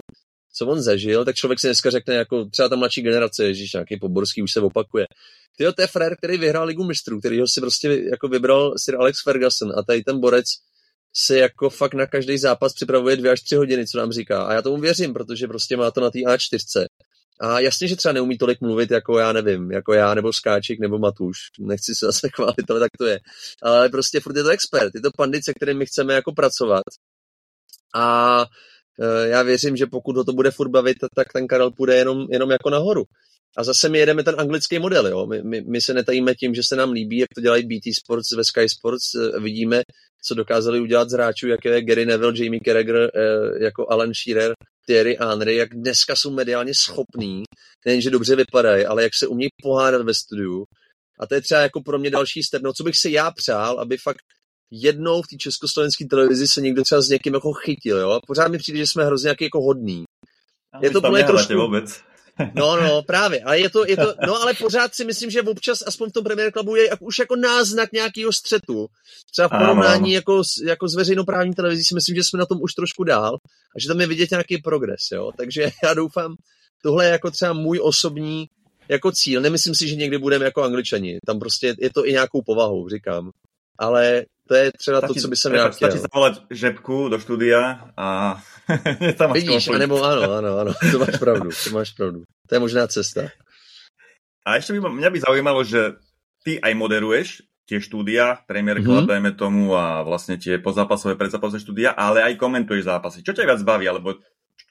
[0.53, 3.99] co on zažil, tak člověk si dneska řekne, jako třeba ta mladší generace, ježíš, nějaký
[3.99, 5.05] Poborský už se opakuje.
[5.57, 8.95] Tyjo, to je frér, který vyhrál ligu mistrů, který ho si prostě jako vybral Sir
[8.95, 10.45] Alex Ferguson a tady ten borec
[11.15, 14.43] se jako fakt na každý zápas připravuje dvě až tři hodiny, co nám říká.
[14.43, 16.85] A já tomu věřím, protože prostě má to na té A4.
[17.41, 20.99] A jasně, že třeba neumí tolik mluvit jako já nevím, jako já nebo Skáčik nebo
[20.99, 21.37] Matuš.
[21.59, 23.19] Nechci se zase chválit, ale tak to je.
[23.63, 26.83] Ale prostě furt je to expert, je to pandit, se kterým my chceme jako pracovat.
[27.95, 28.45] A
[28.99, 32.27] e, já věřím, že pokud ho to bude furt bavit, tak ten Karel půjde jenom,
[32.31, 33.03] jenom jako nahoru.
[33.57, 35.25] A zase my jedeme ten anglický model, jo.
[35.25, 38.31] My, my, my se netajíme tím, že se nám líbí, jak to dělají BT Sports
[38.31, 39.15] ve Sky Sports.
[39.15, 39.81] E, vidíme,
[40.23, 44.53] co dokázali udělat z hráčů, jako je Gary Neville, Jamie Carragher, eh, jako Alan Shearer,
[44.85, 47.43] Thierry Henry, jak dneska jsou mediálně schopní,
[47.85, 50.65] nejenže dobře vypadají, ale jak se umějí pohádat ve studiu.
[51.19, 52.61] A to je třeba jako pro mě další step.
[52.61, 54.21] No, co bych si já přál, aby fakt
[54.71, 58.09] jednou v té československé televizi se někdo třeba s někým jako chytil, jo?
[58.09, 60.03] A pořád mi přijde, že jsme hrozně jako hodný.
[60.81, 61.53] je to plně trošku...
[61.53, 62.01] Vůbec.
[62.55, 63.43] No, no, právě.
[63.43, 66.23] Ale je to, je to, no, ale pořád si myslím, že občas, aspoň v tom
[66.23, 68.87] Premier Clubu, je už jako náznak nějakého střetu.
[69.31, 72.73] Třeba v porovnání jako, jako s veřejnoprávní televizí si myslím, že jsme na tom už
[72.73, 73.35] trošku dál
[73.75, 75.31] a že tam je vidět nějaký progres, jo.
[75.37, 76.35] Takže já doufám,
[76.83, 78.45] tohle je jako třeba můj osobní
[78.89, 79.41] jako cíl.
[79.41, 81.17] Nemyslím si, že někdy budeme jako angličani.
[81.25, 83.31] Tam prostě je to i nějakou povahou, říkám.
[83.79, 85.89] Ale to je třeba stačí, to, co by jsem já chtěl.
[85.89, 88.35] Stačí zavolať Žebku do studia a
[89.17, 92.23] tam Vidíš, anebo ano, ano, ano, to máš pravdu, to máš pravdu.
[92.47, 93.31] To je možná cesta.
[94.43, 95.95] A ešte by, mňa by zaujímalo, že
[96.43, 99.11] ty aj moderuješ tie štúdia, Premier Club, mm-hmm.
[99.15, 103.23] dajme tomu, a vlastne tie pozápasové, predzápasové štúdia, ale aj komentuješ zápasy.
[103.23, 104.19] Čo ťa viac baví, alebo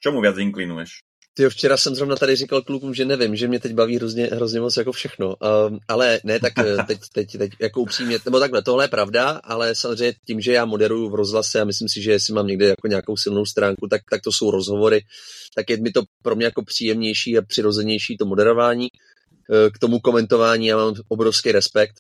[0.05, 1.01] čomu viac inklinuješ?
[1.41, 4.61] Ty včera jsem zrovna tady říkal klukům, že nevím, že mě teď baví hrozně, hrozně
[4.61, 5.37] moc jako všechno.
[5.69, 9.31] Um, ale ne, tak eh, teď, teď, teď jako upřímně, nebo takhle, tohle je pravda,
[9.45, 12.67] ale samozřejmě tím, že já moderuju v rozhlase a myslím si, že jestli mám někde
[12.69, 15.01] jako nějakou silnou stránku, tak, tak to jsou rozhovory,
[15.55, 18.89] tak je mi to pro mě jako příjemnější a přirozenější to moderování.
[19.53, 21.95] Eh, k tomu komentování já mám obrovský respekt,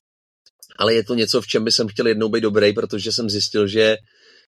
[0.78, 3.66] ale je to něco, v čem by jsem chtěl jednou být dobrý, protože jsem zjistil,
[3.66, 3.96] že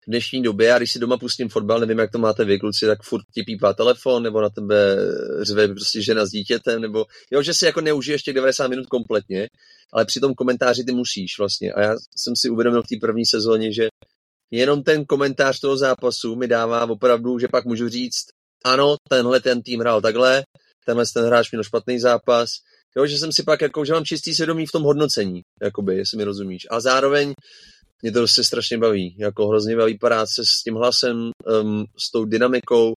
[0.08, 2.86] v dnešní době, a když si doma pustím fotbal, nevím, jak to máte vy, kluci,
[2.86, 4.98] tak furt ti pípá telefon, nebo na tebe
[5.42, 9.48] řve prostě žena s dítětem, nebo jo, že si jako neužiješ těch 90 minut kompletně,
[9.94, 11.74] ale při tom komentáři ty musíš vlastně.
[11.74, 13.88] A já jsem si uvědomil v té první sezóně, že
[14.52, 18.26] jenom ten komentář toho zápasu mi dává opravdu, že pak můžu říct,
[18.66, 20.44] ano, tenhle ten tým hrál takhle,
[20.86, 22.50] tenhle ten hráč měl špatný zápas,
[22.98, 26.18] jo, že jsem si pak jako, že mám čistý svědomí v tom hodnocení, jakoby, jestli
[26.18, 26.68] mi rozumíš.
[26.72, 27.34] A zároveň
[28.02, 29.16] mě to prostě strašně baví.
[29.20, 31.32] Jako hrozně baví práce s tím hlasem,
[31.62, 32.94] um, s tou dynamikou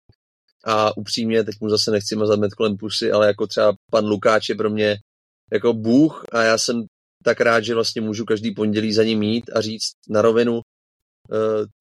[0.66, 4.50] a upřímně, teď mu zase nechci mazat med kolem pusy, ale jako třeba pan Lukáč
[4.50, 4.98] je pro mě
[5.54, 6.84] jako bůh a já jsem
[7.24, 10.62] tak rád, že vlastně můžu každý pondělí za ním mít a říct na rovinu, uh,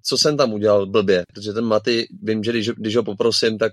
[0.04, 3.72] co jsem tam udělal blbě, protože ten Maty, vím, že když, když ho poprosím, tak,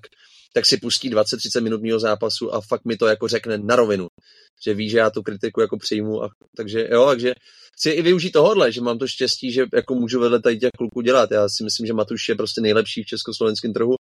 [0.53, 4.08] tak si pustí 20-30 minut mého zápasu a fakt mi to jako řekne na rovinu,
[4.65, 7.34] že ví, že já tu kritiku jako přijmu, a, takže jo, takže
[7.77, 11.01] chci i využít tohohle, že mám to štěstí, že jako můžu vedle tady těch kluků
[11.01, 11.31] dělat.
[11.31, 13.95] Já si myslím, že Matuš je prostě nejlepší v československém trhu.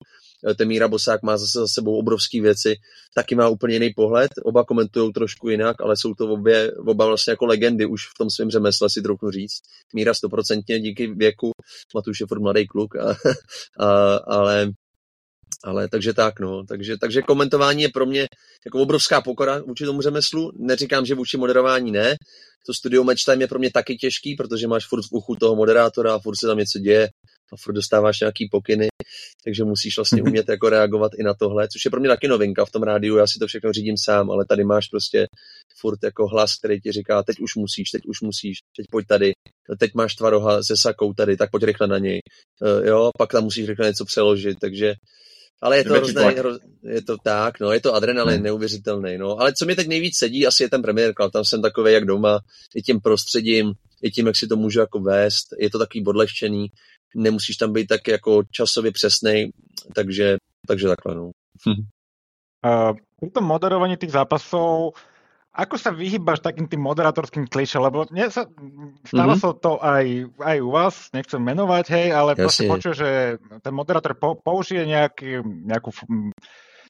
[0.50, 2.74] Eh, Temíra Bosák má zase za sebou obrovské věci,
[3.14, 4.30] taky má úplně jiný pohled.
[4.44, 8.30] Oba komentují trošku jinak, ale jsou to obě, oba vlastně jako legendy už v tom
[8.30, 9.62] svém řemesle, si trochu říct.
[9.94, 11.50] Míra stoprocentně díky věku,
[11.94, 13.16] Matuš je furt mladý kluk, a,
[13.80, 14.72] a, ale
[15.64, 16.64] ale takže tak, no.
[16.64, 18.26] Takže, takže komentování je pro mě
[18.66, 20.52] jako obrovská pokora vůči tomu řemeslu.
[20.58, 22.16] Neříkám, že vůči moderování ne.
[22.66, 25.56] To studio match time je pro mě taky těžký, protože máš furt v uchu toho
[25.56, 27.08] moderátora a furt se tam něco děje
[27.52, 28.88] a furt dostáváš nějaký pokyny,
[29.44, 30.28] takže musíš vlastně mhm.
[30.28, 33.16] umět jako reagovat i na tohle, což je pro mě taky novinka v tom rádiu,
[33.16, 35.26] já si to všechno řídím sám, ale tady máš prostě
[35.80, 39.32] furt jako hlas, který ti říká, teď už musíš, teď už musíš, teď pojď tady,
[39.78, 42.20] teď máš tvaroha se sakou tady, tak pojď rychle na něj,
[42.62, 44.94] uh, jo, pak tam musíš rychle něco přeložit, takže
[45.62, 46.50] ale je to hrozné, hro,
[46.82, 48.44] je to tak, no, je to adrenalin, hmm.
[48.44, 49.40] neuvěřitelný, no.
[49.40, 52.04] Ale co mi teď nejvíc sedí, asi je ten Premier Club, tam jsem takový jak
[52.04, 52.40] doma,
[52.74, 56.66] i tím prostředím, i tím, jak si to můžu jako vést, je to takový bodlehčený,
[57.16, 59.50] nemusíš tam být tak jako časově přesný,
[59.94, 60.36] takže,
[60.68, 61.30] takže takhle, no.
[62.64, 64.96] Uh, pri tom moderovaní tých zápasov
[65.54, 68.50] Ako sa vyhýbaš takým tým moderátorským kliše, lebo mne sa,
[69.06, 69.42] stáva mm-hmm.
[69.42, 70.06] sa to aj,
[70.42, 72.42] aj u vás, nechcem menovať, hej, ale Jasne.
[72.42, 73.10] proste počujem, že
[73.62, 75.94] ten moderátor po, použije nejaký, nejakú,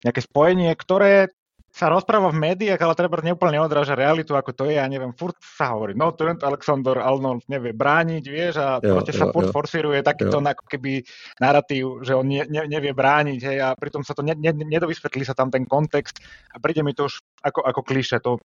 [0.00, 1.28] nejaké spojenie, ktoré
[1.74, 5.34] sa rozpráva v médiách, ale treba neúplne neodráža realitu, ako to je, ja neviem, furt
[5.42, 9.54] sa hovorí, no Trent Alexander Arnold nevie brániť, vieš, a jo, proste sa furt jo.
[9.58, 10.46] forsíruje takýto jo.
[10.46, 11.02] ako keby
[11.42, 15.26] narratív, že on ne, ne, nevie brániť, hej, a pritom sa to ne, ne, nedovysvetlí
[15.26, 16.22] sa tam ten kontext
[16.54, 18.40] a príde mi to už ako, ako kliše, to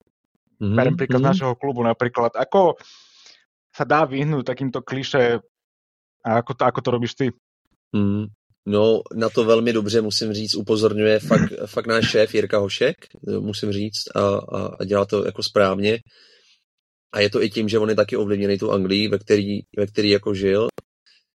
[0.59, 0.75] mm-hmm.
[0.75, 1.31] berem príklad mm-hmm.
[1.31, 2.35] našeho klubu napríklad.
[2.35, 2.75] Ako
[3.71, 5.39] sa dá vyhnúť takýmto kliše
[6.25, 7.27] a ako to, ako to robíš ty?
[7.95, 8.27] Mm.
[8.65, 12.95] No, na to velmi dobře, musím říct, upozorňuje fakt, fakt náš šéf Jirka Hošek,
[13.39, 15.99] musím říct, a, a, a dělá to jako správně.
[17.13, 19.87] A je to i tím, že on je taky ovlivněný tu Anglii, ve který, ve
[19.87, 20.67] který jako žil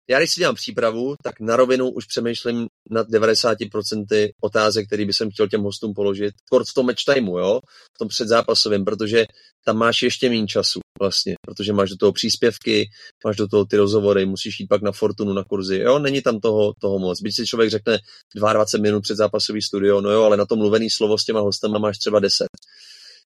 [0.10, 5.14] já když si dělám přípravu, tak na rovinu už přemýšlím nad 90% otázek, který by
[5.14, 6.34] jsem chtěl těm hostům položit.
[6.50, 7.60] Kort v tom match timeu, jo,
[7.96, 9.26] v tom předzápasovém, protože
[9.66, 12.90] tam máš ještě méně času vlastně, protože máš do toho příspěvky,
[13.26, 16.40] máš do toho ty rozhovory, musíš jít pak na Fortunu, na kurzy, jo, není tam
[16.40, 17.22] toho, toho moc.
[17.22, 18.00] Byť si člověk řekne
[18.36, 21.80] 22 minut před zápasový studio, no jo, ale na to mluvený slovo s těma hostama
[21.80, 22.48] máš třeba 10.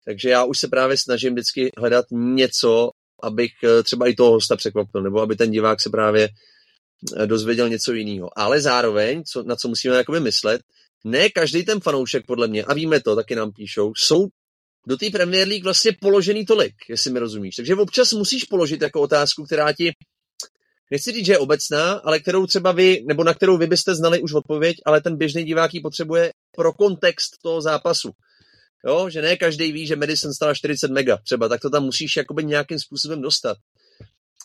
[0.05, 2.91] Takže já už se právě snažím vždycky hledat něco,
[3.23, 6.29] abych eh, třeba i toho hosta překvapil, nebo aby ten divák se právě
[7.27, 8.39] dozvěděl něco jiného.
[8.39, 10.61] Ale zároveň, co, na co musíme jakoby myslet,
[11.05, 14.29] ne každý ten fanoušek, podle mě, a víme to, taky nám píšou, jsou
[14.87, 17.57] do té Premier League vlastně položený tolik, jestli mi rozumíš.
[17.57, 19.93] Takže občas musíš položit jako otázku, která ti,
[20.91, 24.23] nechci říct, že je obecná, ale kterou třeba vy, nebo na kterou vy byste znali
[24.23, 28.11] už odpověď, ale ten běžný divák ji potřebuje pro kontext toho zápasu.
[28.87, 32.17] Jo, že ne každý ví, že Madison stala 40 mega třeba, tak to tam musíš
[32.17, 33.57] jakoby nějakým způsobem dostat.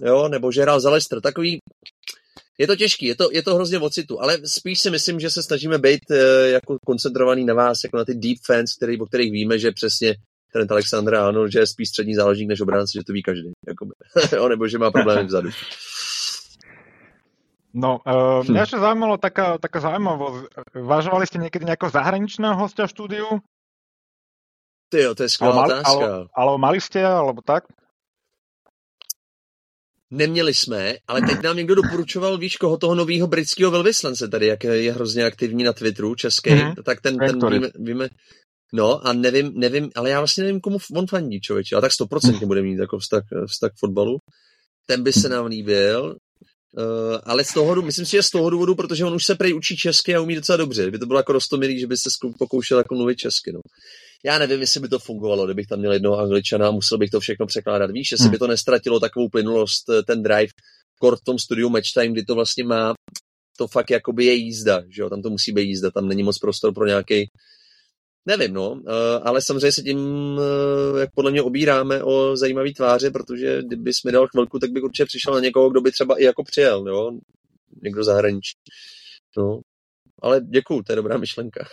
[0.02, 1.22] Jo, nebo že hrál za Leicester.
[1.22, 1.60] Takový
[2.58, 5.44] je to těžký, je to, je to hrozně ocitu, ale spíš si myslím, že se
[5.44, 9.32] snažíme být uh, jako koncentrovaný na vás, jako na ty deep fans, který, o kterých
[9.32, 10.16] víme, že přesně
[10.54, 13.92] Trent Alexander ano, že je spíš střední záložník než obránce, že to ví každý, jakoby.
[14.36, 15.50] jo, nebo že má problémy vzadu.
[17.74, 20.78] No, uh, mňa ešte zaujímalo taká, taká zaujímavosť.
[20.78, 23.28] Vážovali ste niekedy nejakého zahraničného hostia v štúdiu?
[24.94, 26.06] Ty jo, to je skvělá ale, otázka.
[26.38, 27.66] Ale, mali ste, alebo tak?
[30.14, 34.64] Neměli jsme, ale teď nám někdo doporučoval, víš, koho toho nového britského velvyslance tady, jak
[34.64, 36.84] je hrozně aktivní na Twitteru český, mm-hmm.
[36.84, 38.10] tak ten, ten víme, víme,
[38.74, 42.48] no a nevím, nevím, ale já vlastně nevím, komu on fandí, člověče, ale tak stoprocentně
[42.48, 44.18] bude mít jako vztah, vztah k fotbalu.
[44.88, 46.16] Ten by se nám líbil,
[46.78, 49.54] Uh, ale z toho, myslím si, že z toho důvodu, protože on už se prej
[49.54, 50.82] učí česky a umí docela dobře.
[50.82, 53.52] Kdyby to bylo jako rostomilý, že by se pokoušel jako mluvit česky.
[53.54, 53.60] No
[54.26, 57.20] já nevím, jestli by to fungovalo, kdybych tam měl jednoho angličana a musel bych to
[57.20, 57.92] všechno překládat.
[57.92, 58.32] Víš, jestli hmm.
[58.32, 60.52] by to nestratilo takovou plynulost, eh, ten drive,
[61.00, 62.94] kort v tom studiu match time, kdy to vlastně má,
[63.58, 66.40] to fakt jakoby je jízda, že jo, tam to musí být jízda, tam není moc
[66.40, 67.28] prostor pro nějaký
[68.26, 70.00] Nevím, no, eh, ale samozřejmě se tím,
[70.40, 74.84] eh, jak podle mě obíráme o zajímavý tváře, protože kdyby mi dal chvilku, tak bych
[74.84, 77.12] určitě přišel na někoho, kdo by třeba i jako přijel, jo,
[77.84, 78.54] někdo zahraničí.
[79.38, 79.60] No,
[80.24, 81.66] ale děkuju, to je dobrá myšlenka.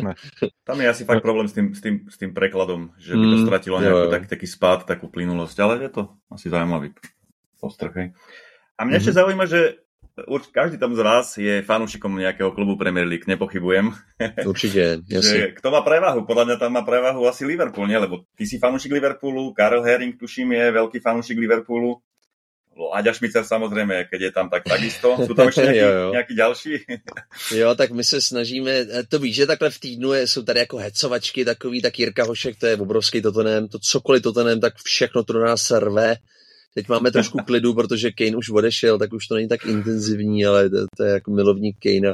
[0.64, 3.36] Tam je asi fakt problém s tým, s tým, s tým prekladom, že by to
[3.40, 6.92] mm, ztratilo nejaký tak, taký spát, takú plynulosť, ale je to asi zaujímavý
[7.56, 8.12] postrch.
[8.76, 9.20] A mňa ešte mm-hmm.
[9.24, 9.60] zaujíma, že
[10.24, 13.92] urč, každý tam z vás je fanúšikom nejakého klubu Premier League, nepochybujem.
[14.52, 15.52] Určite, jasne.
[15.52, 16.24] kto má prevahu?
[16.24, 18.00] Podľa mňa tam má prevahu asi Liverpool, nie?
[18.00, 22.00] Lebo ty si fanúšik Liverpoolu, Karel Herring, tuším, je veľký fanúšik Liverpoolu.
[22.92, 25.16] Aďa Šmicer samozřejmě, keď je tam, tak takisto.
[25.26, 26.10] Jsou tam ještě nějaký, jo, jo.
[26.10, 26.70] nějaký další?
[27.54, 30.60] jo, tak my se snažíme, eh, to víš, že takhle v týdnu je, jsou tady
[30.60, 35.24] jako hecovačky takový, tak Jirka Hošek, to je obrovský totenem, to cokoliv totenem, tak všechno
[35.24, 36.16] to do nás rve.
[36.74, 40.70] Teď máme trošku klidu, protože Kane už odešel, tak už to není tak intenzivní, ale
[40.70, 42.12] to, to je jako milovník Kanea.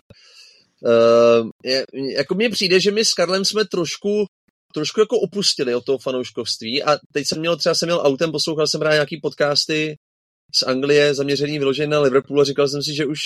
[0.80, 1.84] Uh, je,
[2.16, 4.26] jako mně přijde, že my s Karlem jsme trošku
[4.74, 8.66] trošku jako opustili od toho fanouškovství a teď jsem měl, třeba jsem měl autem, poslouchal
[8.66, 9.96] jsem rád nějaký podcasty
[10.54, 13.18] z Anglie zaměřený vyložený na Liverpool a říkal jsem si, že už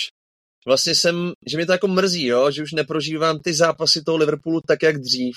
[0.67, 4.61] vlastně jsem, že mě to jako mrzí, jo, že už neprožívám ty zápasy toho Liverpoolu
[4.67, 5.35] tak, jak dřív.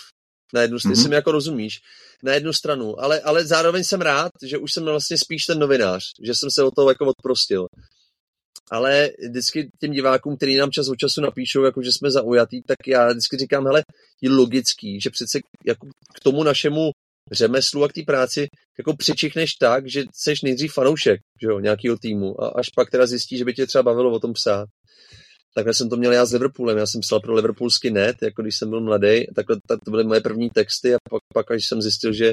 [0.55, 1.03] Na jednu stranu, mm-hmm.
[1.03, 1.81] si mi jako rozumíš,
[2.23, 6.05] na jednu stranu, ale, ale zároveň jsem rád, že už jsem vlastně spíš ten novinář,
[6.23, 7.67] že jsem se o toho jako odprostil.
[8.71, 12.77] Ale vždycky těm divákům, který nám čas od času napíšou, jako že jsme zaujatý, tak
[12.87, 13.83] já vždycky říkám, hele,
[14.21, 16.91] je logický, že přece jako k tomu našemu
[17.33, 21.97] řemeslu a k té práci jako přičichneš tak, že jsi nejdřív fanoušek že jo, nějakého
[21.97, 24.69] týmu a až pak teda zjistíš, že by tě třeba bavilo o tom psát.
[25.55, 26.79] Takhle jsem to měl já s Liverpoolem.
[26.79, 29.27] Já jsem psal pro Liverpoolský net, jako když jsem byl mladý.
[29.35, 32.33] Takhle tak to byly moje první texty a pak, pak až jsem zjistil, že,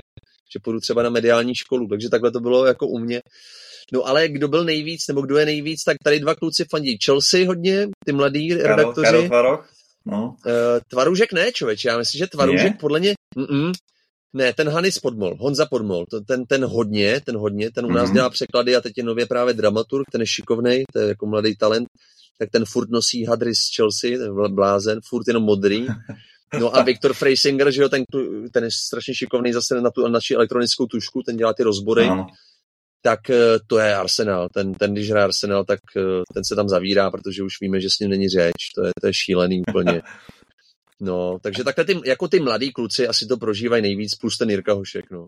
[0.54, 1.88] že půjdu třeba na mediální školu.
[1.88, 3.22] Takže takhle to bylo jako u mě.
[3.94, 7.48] No ale kdo byl nejvíc, nebo kdo je nejvíc, tak tady dva kluci fandí Chelsea
[7.48, 9.06] hodně, ty mladí Karol, redaktoři.
[9.06, 9.70] Karol Tvaroch?
[10.06, 10.36] No.
[10.46, 10.54] Uh,
[10.88, 11.86] tvaružek ne, člověč.
[11.86, 13.14] Já myslím, že Tvaružek podle mě...
[13.38, 13.72] Mm-mm,
[14.34, 18.10] ne, ten Hanis Podmol, Honza Podmol, to, ten, ten hodně, ten hodně, ten u nás
[18.10, 18.14] mm-hmm.
[18.14, 21.56] dělá překlady a teď je nově právě dramaturg, ten je šikovnej, to je jako mladý
[21.56, 21.88] talent,
[22.40, 25.88] tak ten furt nosí hadry z Chelsea, ten blázen, furt jenom modrý.
[26.60, 28.04] No a Viktor Freisinger, že jo, ten,
[28.52, 32.06] ten je strašně šikovný zase na tu naši elektronickou tušku, ten dělá ty rozbory.
[32.06, 32.28] Ano.
[33.02, 34.50] Tak eh, to je Arsenal.
[34.54, 37.90] Ten, ten, když hraje Arsenal, tak eh, ten se tam zavírá, protože už víme, že
[37.90, 38.54] s ním není řeč.
[38.76, 40.02] To je, to je šílený úplně.
[41.02, 44.74] No, takže takhle ty, jako ty mladí kluci asi to prožívají nejvíc, plus ten Jirka
[44.74, 45.28] Hošek, no.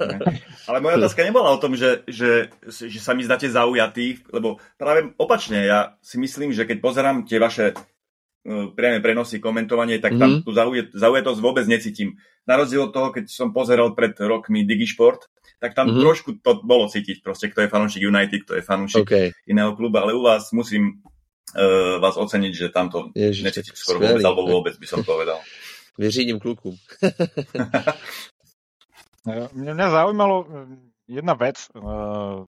[0.68, 5.12] Ale moja otázka nebola o tom, že, že, že sa mi zdáte zaujatý, lebo práve
[5.20, 10.40] opačne, ja si myslím, že keď pozerám tie vaše uh, priame prenosy, komentovanie, tak tam
[10.40, 10.48] mm.
[10.48, 10.56] tu
[10.96, 12.16] zaujatosť vôbec necítim.
[12.48, 15.28] Na rozdiel od toho, keď som pozeral pred rokmi Digisport,
[15.60, 16.00] tak tam mm.
[16.00, 19.36] trošku to bolo cítiť, proste, kto je fanúšik United, kto je fanúšik okay.
[19.44, 21.04] iného klubu, ale u vás musím
[21.52, 25.38] uh, vás oceniť, že tamto necítim skoro vôbec, alebo vôbec by som povedal.
[25.98, 26.74] Vyřídím klukům.
[29.24, 30.48] Mňa, mňa zaujímalo eh,
[31.08, 31.56] jedna vec.
[31.72, 32.38] Eh,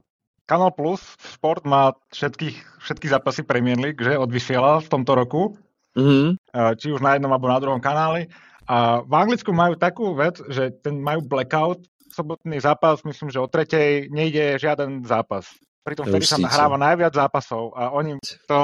[0.47, 5.59] Kanal Plus Sport má všetkých, všetky zápasy Premier League, že odvysielal v tomto roku.
[5.97, 6.39] Mm-hmm.
[6.77, 8.29] Či už na jednom alebo na druhom kanáli.
[8.69, 11.83] A v Anglicku majú takú vec, že ten majú blackout,
[12.15, 15.51] sobotný zápas, myslím, že o tretej nejde žiaden zápas.
[15.87, 18.19] Pritom vtedy sa nahráva najviac zápasov a oni
[18.51, 18.59] to...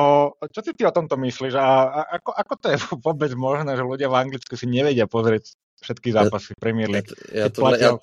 [0.51, 1.55] Čo si ty o tomto myslíš?
[1.55, 5.55] A, a ako, ako to je vôbec možné, že ľudia v Anglicku si nevedia pozrieť
[5.87, 7.15] všetky zápasy Premier League?
[7.31, 7.95] Ja, ja tohle, ja,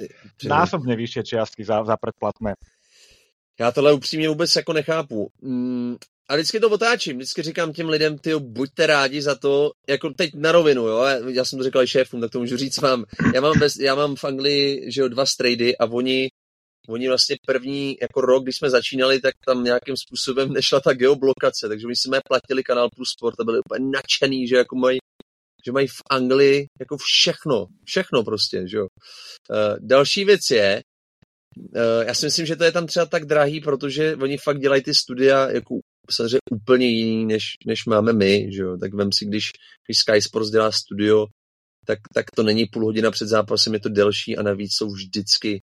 [0.47, 2.55] násobně vyšší čiastky za, za predplatné.
[3.59, 5.31] Já tohle upřímně vůbec jako nechápu.
[5.41, 5.95] Mm,
[6.29, 10.31] a vždycky to otáčím, vždycky říkám těm lidem, ty buďte rádi za to, jako teď
[10.35, 13.05] na rovinu, jo, já jsem to říkal i šéfům, tak to můžu říct vám.
[13.33, 16.29] Já mám, bez, já mám v Anglii, že jo, dva strejdy a oni
[16.87, 21.67] oni vlastně první jako rok, když jsme začínali, tak tam nějakým způsobem nešla ta geoblokace,
[21.67, 24.99] takže si mé platili Kanál Plus Sport a byli úplně nadšený, že jako mají
[25.65, 28.87] že mají v Anglii jako všechno, všechno prostě, že jo.
[29.49, 30.81] Uh, další věc je,
[31.57, 34.83] uh, já si myslím, že to je tam třeba tak drahý, protože oni fakt dělají
[34.83, 35.75] ty studia jako
[36.11, 38.77] samozřejmě úplně jiný, než, než máme my, že jo.
[38.77, 39.43] Tak vem si, když,
[39.87, 41.25] když Sky Sports dělá studio,
[41.85, 45.61] tak, tak to není půl hodina před zápasem, je to delší a navíc jsou vždycky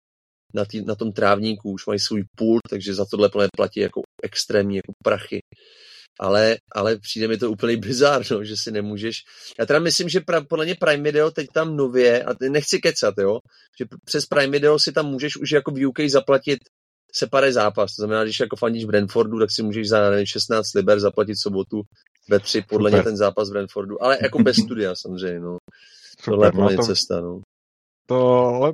[0.56, 4.02] na, tý, na tom trávníku, už mají svůj pult, takže za tohle plné platí jako
[4.24, 5.40] extrémní jako prachy.
[6.20, 9.16] Ale, ale přijde mi to úplně bizárno, že si nemůžeš.
[9.60, 13.14] Já teda myslím, že pra, podle mě Prime Video teď tam nově, a nechci kecat,
[13.18, 13.40] jo,
[13.80, 16.60] že přes Prime Video si tam můžeš už jako v UK zaplatit
[17.16, 17.96] separé zápas.
[17.96, 21.82] To znamená, když jako fandíš Brentfordu, tak si můžeš za 16 liber zaplatit sobotu
[22.30, 23.00] ve tři, podle Super.
[23.00, 24.04] mě ten zápas Brentfordu.
[24.04, 25.58] Ale jako bez studia samozřejmě, no.
[26.20, 27.42] Super, Tohle je no to, cesta, no.
[28.06, 28.20] To,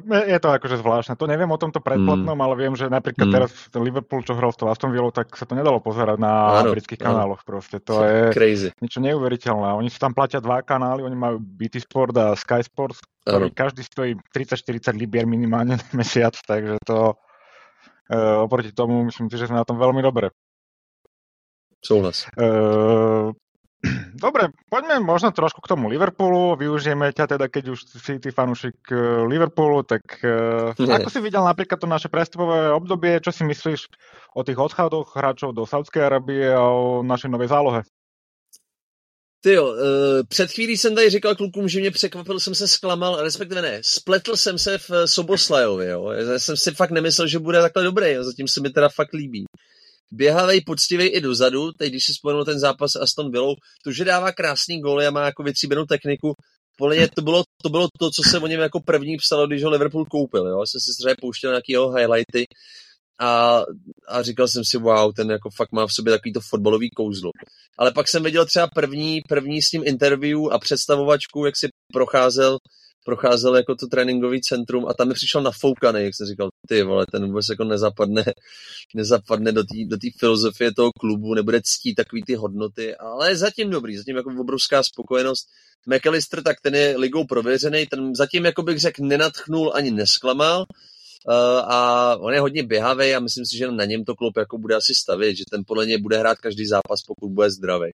[0.04, 1.16] je to akože zvláštne.
[1.16, 2.44] To neviem o tomto predplatnom, mm.
[2.44, 3.36] ale viem, že napríklad mm.
[3.40, 6.60] teraz ten Liverpool, čo hral s tou Aston Villou, tak sa to nedalo pozerať na
[6.60, 7.08] áno, britských áno.
[7.16, 7.80] kanáloch proste.
[7.88, 8.76] To je Crazy.
[8.84, 9.72] niečo neuveriteľné.
[9.80, 13.56] Oni si tam platia dva kanály, oni majú BT Sport a Sky Sports, ktorý áno.
[13.56, 17.16] každý stojí 30-40 libier minimálne na mesiac, takže to
[18.12, 20.36] e, oproti tomu myslím si, že sme na tom veľmi dobre.
[21.80, 22.28] Souhlas.
[22.36, 22.48] E,
[24.14, 26.54] dobre, poďme možno trošku k tomu Liverpoolu.
[26.58, 31.42] Využijeme ťa teda, keď už si ty fanúšik eh, Liverpoolu, tak uh, ako si videl
[31.42, 33.18] napríklad to naše prestupové obdobie?
[33.22, 33.90] Čo si myslíš
[34.38, 37.82] o tých odchodoch hráčov do Saudské Arabie a o našej novej zálohe?
[39.42, 39.78] Ty jo, uh,
[40.28, 44.38] před chvílí jsem tady říkal klukům, že mě překvapil, jsem se zklamal, respektive ne, spletl
[44.38, 46.12] jsem se v Soboslajovi, jo.
[46.12, 48.24] Já jsem si fakt nemyslel, že bude takhle dobrý, jo.
[48.24, 49.46] zatím se mi teda fakt líbí
[50.12, 54.32] běhavej, poctivý i dozadu, teď když si vzpomenu ten zápas Aston Villou, to, že dává
[54.32, 56.34] krásný góly a má jako vytříbenou techniku,
[56.78, 59.64] podle mě to bylo, to bylo to, co se o něm jako první psalo, když
[59.64, 62.46] ho Liverpool koupil, jo, jsem si třeba pouštěl nějaký jeho highlighty
[63.20, 63.64] a,
[64.08, 67.32] a říkal jsem si, wow, ten jako fakt má v sobě takový to fotbalový kouzlo.
[67.78, 72.58] Ale pak jsem viděl třeba první, první s ním interview a představovačku, jak si procházel
[73.06, 77.06] procházel jako to tréninkový centrum a tam mi přišel nafoukaný, jak jsem říkal, ty vole,
[77.12, 78.24] ten vůbec jako nezapadne,
[78.96, 83.98] nezapadne do té do filozofie toho klubu, nebude ctít takový ty hodnoty, ale zatím dobrý,
[83.98, 85.48] zatím jako obrovská spokojenost.
[85.88, 90.66] McAllister, tak ten je ligou prověřený, ten zatím, jako bych řekl, nenatchnul ani nesklamal,
[91.28, 91.34] Uh,
[91.74, 94.76] a on je hodně běhavý a myslím si, že na něm to klub jako bude
[94.76, 97.92] asi stavět, že ten podle něj bude hrát každý zápas, pokud bude zdravý.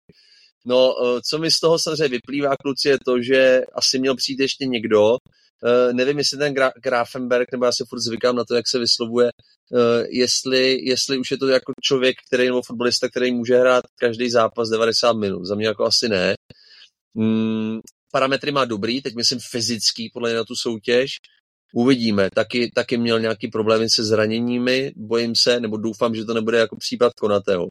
[0.64, 4.40] No, eh, co mi z toho samozřejmě vyplývá, kluci, je to, že asi měl přijít
[4.40, 5.16] ještě někdo,
[5.62, 8.78] Uh, nevím, jestli ten Gra- Grafenberg, nebo já se furt zvykám na to, jak se
[8.78, 9.30] vyslovuje,
[9.70, 14.30] uh, jestli, jestli už je to jako člověk, který, nebo fotbalista, který může hrát každý
[14.30, 15.44] zápas 90 minut.
[15.44, 16.34] Za mě jako asi ne.
[17.14, 17.80] Mm,
[18.12, 21.11] parametry má dobrý, teď myslím fyzický, podle mě na tu soutěž.
[21.74, 22.30] Uvidíme.
[22.34, 26.76] Taky, taky měl nějaký problémy se zraněními, bojím se, nebo doufám, že to nebude jako
[26.76, 27.66] případ Konatého.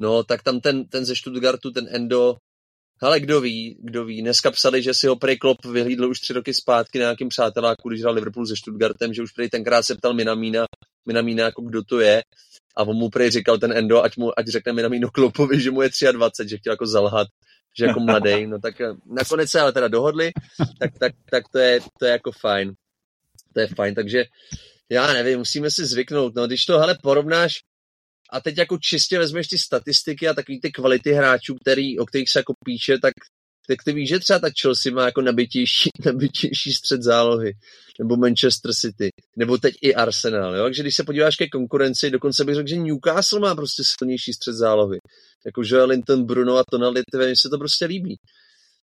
[0.00, 2.36] No, tak tam ten, ten ze Stuttgartu, ten Endo,
[3.02, 4.22] ale kdo ví, kdo ví.
[4.22, 7.88] Dneska psali, že si ho prej Klopp vyhlídl už tři roky zpátky na nějakým přáteláku,
[7.88, 10.64] když hrál Liverpool se Stuttgartem, že už prej tenkrát se ptal Minamína,
[11.06, 12.22] Minamína jako kdo to je.
[12.76, 15.82] A on mu prej říkal ten Endo, ať, mu, ať řekne Minamíno Kloppovi, že mu
[15.82, 17.28] je 23, že chtěl jako zalhat,
[17.78, 18.46] že jako mladý.
[18.46, 20.30] No tak eh, nakonec se ale teda dohodli,
[20.78, 22.72] tak, tak, tak to, je, to je jako fajn.
[23.54, 24.24] To je fajn, takže
[24.90, 26.34] já nevím, musíme si zvyknout.
[26.34, 27.52] No, když to hele porovnáš,
[28.32, 32.30] a teď jako čistě vezmeš ty statistiky a takový ty kvality hráčů, který, o kterých
[32.30, 33.12] se jako píše, tak,
[33.68, 37.52] tak ty víš, že třeba ta Chelsea má jako nabitější, nabitější střed zálohy,
[37.98, 40.64] nebo Manchester City, nebo teď i Arsenal, jo?
[40.64, 44.54] Takže když se podíváš ke konkurenci, dokonce bych řekl, že Newcastle má prostě silnější střed
[44.54, 44.98] zálohy.
[45.46, 48.16] Jako Joelinton, Bruno a Tonali, mi se to prostě líbí.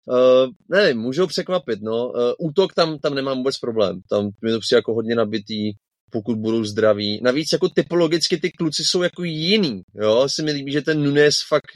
[0.06, 2.08] Uh, nevím, můžou překvapit, no.
[2.08, 4.02] Uh, útok tam, tam nemám vůbec problém.
[4.10, 5.72] Tam mi to přijde jako hodně nabitý
[6.14, 7.20] pokud budou zdraví.
[7.24, 11.36] Navíc jako typologicky ty kluci jsou jako jiný, jo, si mi líbí, že ten Nunes
[11.48, 11.72] fakt,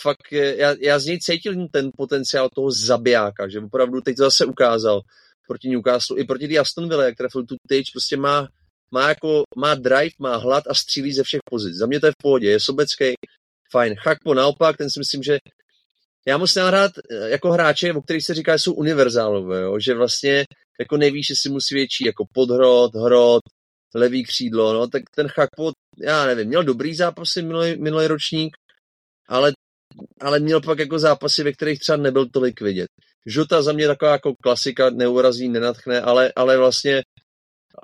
[0.00, 4.44] fakt já, já z něj cítil ten potenciál toho zabijáka, že opravdu teď to zase
[4.44, 5.00] ukázal
[5.48, 8.48] proti Newcastle, i proti Aston Villa, jak trefil tu tyč, prostě má,
[8.94, 11.74] má jako, má drive, má hlad a střílí ze všech pozic.
[11.74, 13.14] Za mě to je v pohodě, je sobecký,
[13.72, 13.94] fajn.
[13.96, 15.38] Chakpo naopak, ten si myslím, že
[16.26, 19.78] já musím hrát eh, jako hráče, o kterých se říká, že jsou univerzálové, jo?
[19.78, 20.44] že vlastně
[20.80, 23.42] jako nevíš, jestli musí větší jako podhrot, hrot,
[23.94, 28.56] levý křídlo, no, tak ten Chakpo, já nevím, měl dobrý zápasy minulý, minulý ročník,
[29.28, 29.52] ale,
[30.20, 32.88] ale měl pak jako zápasy, ve kterých třeba nebyl tolik vidět.
[33.26, 37.02] Žota za mě taková jako klasika, neurazí, nenatchne, ale, ale vlastně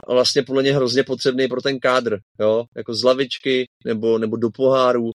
[0.08, 4.50] vlastně podle mě hrozně potřebný pro ten kádr, jo, jako z lavičky nebo, nebo do
[4.50, 5.10] poháru.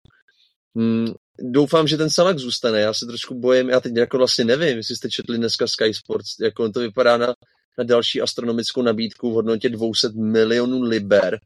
[0.75, 1.07] Hmm,
[1.39, 4.95] doufám, že ten Salak zůstane, já se trošku bojím, já teď jako vlastně nevím, jestli
[4.95, 7.33] jste četli dneska Sky Sports, jako to vypadá na,
[7.77, 11.39] na další astronomickou nabídku v hodnotě 200 milionů liber.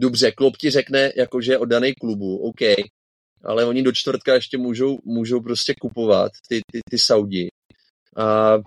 [0.00, 2.60] Dobře, klub ti řekne, jakože o daný klubu, OK,
[3.44, 7.48] ale oni do čtvrtka ještě můžou, můžou prostě kupovat ty, ty, ty Saudi.
[8.16, 8.58] A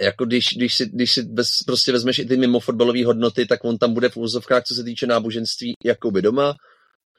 [0.00, 3.64] jako když, když si, když si bez, prostě vezmeš i ty mimo fotbalové hodnoty, tak
[3.64, 6.54] on tam bude v úzovkách, co se týče náboženství, jakoby doma,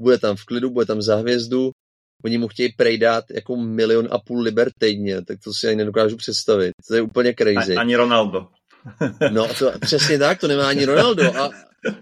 [0.02, 1.72] bude tam v klidu, bude tam za hvězdu,
[2.26, 6.18] oni mu chtějí prejdát jako milion a půl liber týdně, tak to si ani nedokážu
[6.18, 6.72] představit.
[6.88, 7.76] To je úplně crazy.
[7.76, 8.48] Ani Ronaldo.
[9.32, 11.38] No, to, přesně tak, to nemá ani Ronaldo.
[11.38, 11.50] A,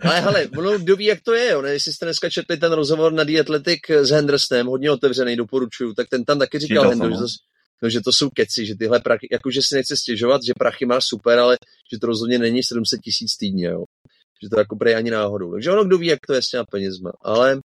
[0.02, 1.62] ale hele, ono kdo ví, jak to je.
[1.62, 1.70] Ne?
[1.70, 6.10] Jestli jste dneska četli ten rozhovor na The Athletic s Henderstem, hodně otevřený, doporučuju, tak
[6.10, 7.26] ten tam taky říkal Hendro, že to,
[7.84, 11.02] no, že to jsou keci, že tyhle prachy, jakože si nechce stěžovat, že prachy má
[11.02, 11.58] super, ale
[11.94, 13.84] že to rozhodně není 700 tisíc týdně, jo.
[14.44, 15.52] Že to jako prej ani náhodou.
[15.54, 17.12] Takže ono kdo ví, jak to je s těma penězma.
[17.22, 17.60] Ale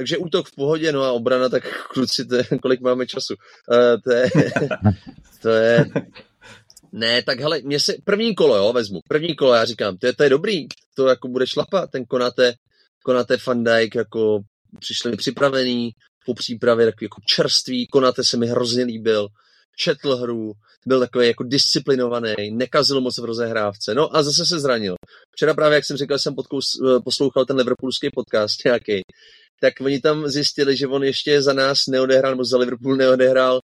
[0.00, 3.34] takže útok v pohodě, no a obrana, tak kluci, to je, kolik máme času.
[3.70, 4.30] Uh, to, je,
[5.42, 5.84] to je,
[6.92, 10.12] ne, tak hele, mě se, první kolo, jo, vezmu, první kolo, já říkám, to je,
[10.12, 10.66] to je dobrý,
[10.96, 12.54] to jako bude šlapat, ten Konate,
[13.04, 14.40] Konate Van Dijk, jako
[14.80, 15.90] přišli připravený,
[16.26, 19.28] po přípravě takový jako čerstvý, Konate se mi hrozně líbil,
[19.76, 20.52] četl hru,
[20.86, 24.94] byl takový jako disciplinovaný, nekazil moc v rozehrávce, no a zase se zranil.
[25.32, 26.64] Včera právě, jak jsem říkal, jsem podkous,
[27.04, 29.00] poslouchal ten liverpoolský podcast nějaký,
[29.60, 33.60] tak oni tam zjistili, že on ještě za nás neodehrál, nebo za Liverpool neodehrál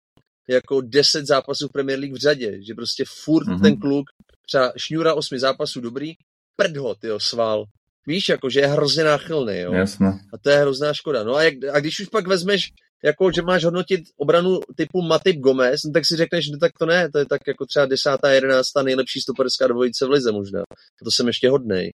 [0.49, 3.61] jako 10 zápasů v Premier League v řadě, že prostě furt mm-hmm.
[3.61, 4.05] ten kluk,
[4.47, 6.13] třeba šňůra 8 zápasů dobrý,
[6.55, 7.65] prd ho, tyjo, sval.
[8.07, 9.73] Víš, jako, že je hrozně náchylný, jo.
[9.73, 10.07] Jasne.
[10.33, 11.23] A to je hrozná škoda.
[11.23, 12.69] No a, jak, a když už pak vezmeš,
[13.03, 16.71] jako, že máš hodnotit obranu typu Matip Gomez, no, tak si řekneš, že no tak
[16.79, 20.63] to ne, to je tak jako třeba desátá, jedenáctá nejlepší stoperská dvojice v lize možná.
[21.03, 21.91] To jsem ještě hodnej.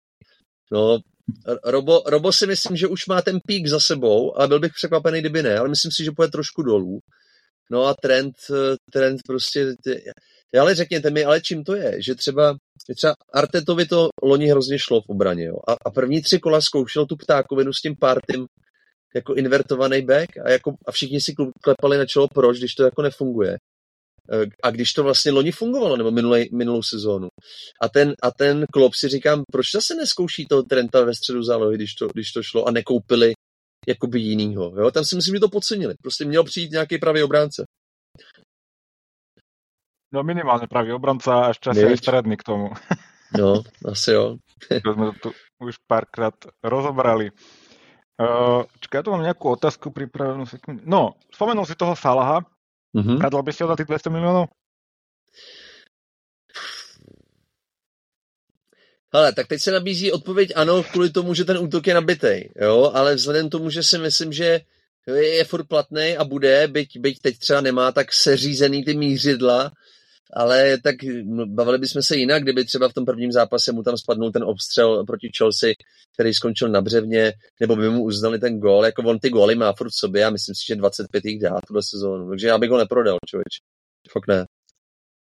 [0.73, 0.99] No,
[1.65, 5.21] Robo, Robo si myslím, že už má ten pík za sebou, ale byl bych překvapený,
[5.21, 7.01] kdyby ne, ale myslím si, že půjde trošku dolů.
[7.71, 8.35] No a trend,
[8.93, 9.75] trend prostě,
[10.61, 12.57] ale řekněte mi, ale čím to je, že třeba,
[12.97, 15.57] třeba Artetovi to loni hrozně šlo v obraně, jo?
[15.69, 18.47] A, a první tři kola zkoušel tu ptákovinu s tím partym
[19.15, 23.03] jako invertovaný back a, jako, a všichni si klepali na čelo proč, když to jako
[23.03, 23.57] nefunguje.
[24.63, 27.29] A když to vlastně loni fungovalo, nebo minulej, minulou sezónu.
[27.83, 31.77] A ten, a ten klub si říkám, proč zase neskouší toho Trenta ve středu zálohy,
[31.77, 33.33] když to, když to šlo a nekoupili
[33.91, 34.73] jakoby jinýho.
[34.77, 34.91] Jo?
[34.91, 35.95] Tam si myslím, že to podcenili.
[36.03, 37.65] Prostě měl přijít nějaký pravý obránce.
[40.13, 42.71] No minimálně pravý obranca a ještě asi středný k tomu.
[43.39, 44.37] no, asi jo.
[44.85, 46.35] to jsme tu už párkrát
[46.65, 47.31] rozobrali.
[48.21, 50.45] Uh, čekaj, ja tu mám nejakú otázku pripravenú.
[50.85, 52.45] No, spomenul si toho Salaha.
[52.93, 53.17] Mm-hmm.
[53.17, 54.53] Radil by si ho za tých 200 miliónov?
[59.13, 62.91] Hele, tak teď se nabízí odpověď ano, kvůli tomu, že ten útok je nabitej, jo,
[62.95, 64.61] ale vzhledem tomu, že si myslím, že
[65.07, 69.71] je, je furt platný a bude, byť, byť teď třeba nemá tak seřízený ty mířidla,
[70.33, 70.97] ale tak
[71.47, 75.05] bavili bychom se jinak, kdyby třeba v tom prvním zápase mu tam spadnul ten obstřel
[75.05, 75.73] proti Chelsea,
[76.15, 79.73] který skončil na břevně, nebo by mu uznali ten gól, jako on ty góly má
[79.73, 82.71] furt v sobě a myslím si, že 25 jich dá tuhle sezónu, takže já bych
[82.71, 83.55] ho neprodal, člověč.
[84.13, 84.45] Fakt ne.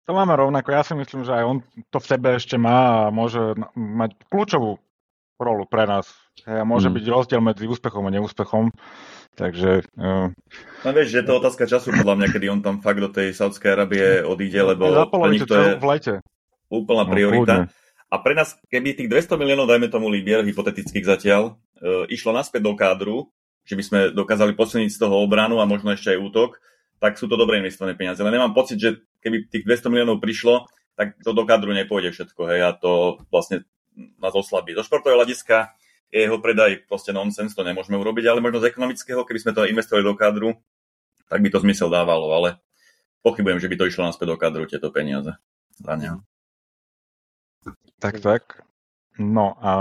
[0.08, 0.68] To máme rovnako.
[0.72, 1.56] Ja si myslím, že aj on
[1.92, 4.80] to v sebe ešte má a môže mať kľúčovú
[5.40, 6.08] rolu pre nás.
[6.44, 6.96] A môže hmm.
[7.00, 8.72] byť rozdiel medzi úspechom a neúspechom.
[9.36, 9.88] Takže...
[9.96, 10.32] Uh...
[10.84, 13.32] No vieš, že je to otázka času podľa mňa, kedy on tam fakt do tej
[13.32, 16.14] Saudskej Arabie odíde, lebo pre nich to je v lete.
[16.68, 17.54] úplná no, priorita.
[17.64, 17.64] No,
[18.10, 22.66] a pre nás, keby tých 200 miliónov, dajme tomu Libier, hypotetických zatiaľ, uh, išlo naspäť
[22.66, 23.30] do kádru,
[23.62, 26.50] že by sme dokázali posilniť z toho obranu a možno ešte aj útok,
[26.98, 28.20] tak sú to dobre investované peniaze.
[28.20, 32.40] Ale nemám pocit, že keby tých 200 miliónov prišlo, tak to do kadru nepôjde všetko.
[32.50, 33.64] Hej, a to vlastne
[34.20, 34.76] nás oslabí.
[34.76, 35.72] Zo športového hľadiska
[36.10, 39.68] je jeho predaj proste nonsens, to nemôžeme urobiť, ale možno z ekonomického, keby sme to
[39.68, 40.50] investovali do kadru,
[41.30, 42.58] tak by to zmysel dávalo, ale
[43.22, 45.38] pochybujem, že by to išlo naspäť do kadru, tieto peniaze
[45.78, 46.18] za neho.
[48.02, 48.64] Tak, tak.
[49.20, 49.72] No a...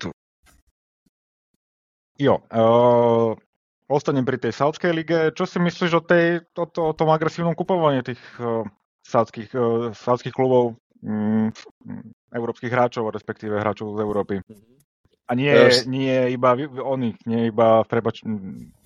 [0.00, 0.08] To.
[2.16, 3.36] Jo, uh,
[3.90, 5.18] ostanem pri tej Saudskej lige.
[5.34, 8.62] Čo si myslíš o, tej, o, to, o tom agresívnom kupovaní tých uh,
[9.02, 11.50] saudských, uh, saudských klubov, um,
[12.30, 14.34] európskych hráčov, respektíve hráčov z Európy?
[15.26, 15.54] A nie,
[15.86, 18.22] nie iba oných, nie iba, prebač,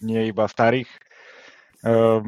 [0.00, 0.88] nie iba starých
[1.84, 2.20] uh,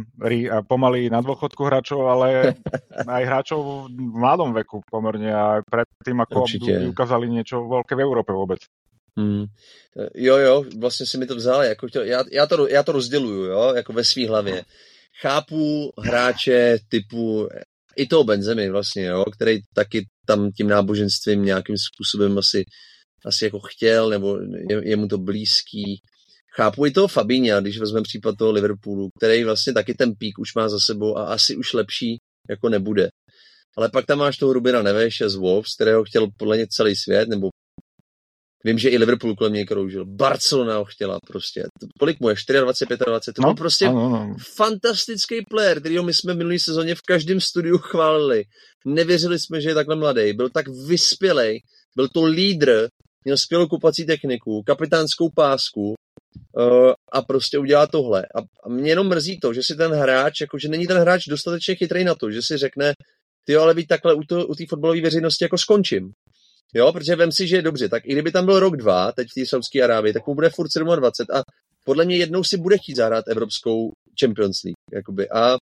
[0.69, 2.57] pomaly na dôchodku hráčov, ale
[3.17, 6.93] aj hráčov v mladom veku pomerne a predtým, ako Určite.
[6.93, 8.61] ukázali niečo veľké v Európe vôbec.
[9.19, 9.45] Hmm.
[10.15, 13.45] Jo, jo, vlastně si mi to vzal, jako to, já, já, to, já to rozděluju,
[13.45, 14.65] jo, jako ve svý hlavě.
[15.21, 17.49] Chápu hráče typu
[17.97, 22.65] i toho Benzemy vlastně, jo, který taky tam tím náboženstvím nějakým způsobem asi,
[23.25, 24.39] asi jako chtěl, nebo
[24.71, 26.01] je, je mu to blízký.
[26.57, 30.55] Chápu i toho Fabíňa, když vezmeme případ toho Liverpoolu, který vlastně taky ten pík už
[30.55, 32.19] má za sebou a asi už lepší
[32.51, 33.09] jako nebude.
[33.77, 37.29] Ale pak tam máš toho Rubina Neveše z Wolves, kterého chtěl podle mě celý svět,
[37.29, 37.49] nebo
[38.67, 40.05] Vím, že i Liverpool kolem něj kroužil.
[40.05, 41.65] Barcelona ho chtěla prostě.
[41.99, 42.35] Kolik mu je?
[42.61, 43.35] 24, 25?
[43.35, 44.37] To no, byl prostě ano, ano.
[44.57, 48.45] fantastický player, kterýho my jsme v minulý sezóně v každém studiu chválili.
[48.87, 50.33] Nevěřili jsme, že je takhle mladý.
[50.33, 51.61] Byl tak vyspělej,
[51.97, 52.89] byl to lídr,
[53.25, 55.95] měl skvělou kupací techniku, kapitánskou pásku
[56.57, 58.23] uh, a prostě udělá tohle.
[58.23, 61.27] A, a mě jenom mrzí to, že si ten hráč, jako že není ten hráč
[61.29, 62.93] dostatečně chytrý na to, že si řekne,
[63.45, 66.13] ty ale být takhle u, to, u té fotbalové veřejnosti jako skončím.
[66.75, 69.29] Jo, protože vem si, že je dobře, tak i kdyby tam byl rok, dva, teď
[69.29, 71.43] v té Saudské Arábii, tak mu bude furt 27 a
[71.85, 74.77] podle mě jednou si bude chtít zahrát Evropskou Champions League.
[74.93, 75.31] Jakoby.
[75.31, 75.57] A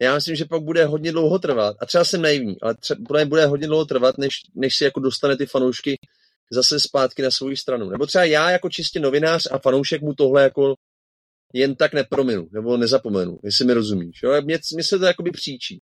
[0.00, 1.76] já myslím, že pak bude hodně dlouho trvat.
[1.80, 4.84] A třeba jsem naivní, ale třeba podle mě bude hodně dlouho trvat, než, než si
[4.84, 5.96] jako dostane ty fanoušky
[6.52, 7.90] zase zpátky na svou stranu.
[7.90, 10.74] Nebo třeba já jako čistě novinář a fanoušek mu tohle jako
[11.52, 14.22] jen tak neprominu, nebo nezapomenu, jestli mi rozumíš.
[14.22, 14.42] Jo?
[14.42, 15.78] Mně, mně se to jakoby příčí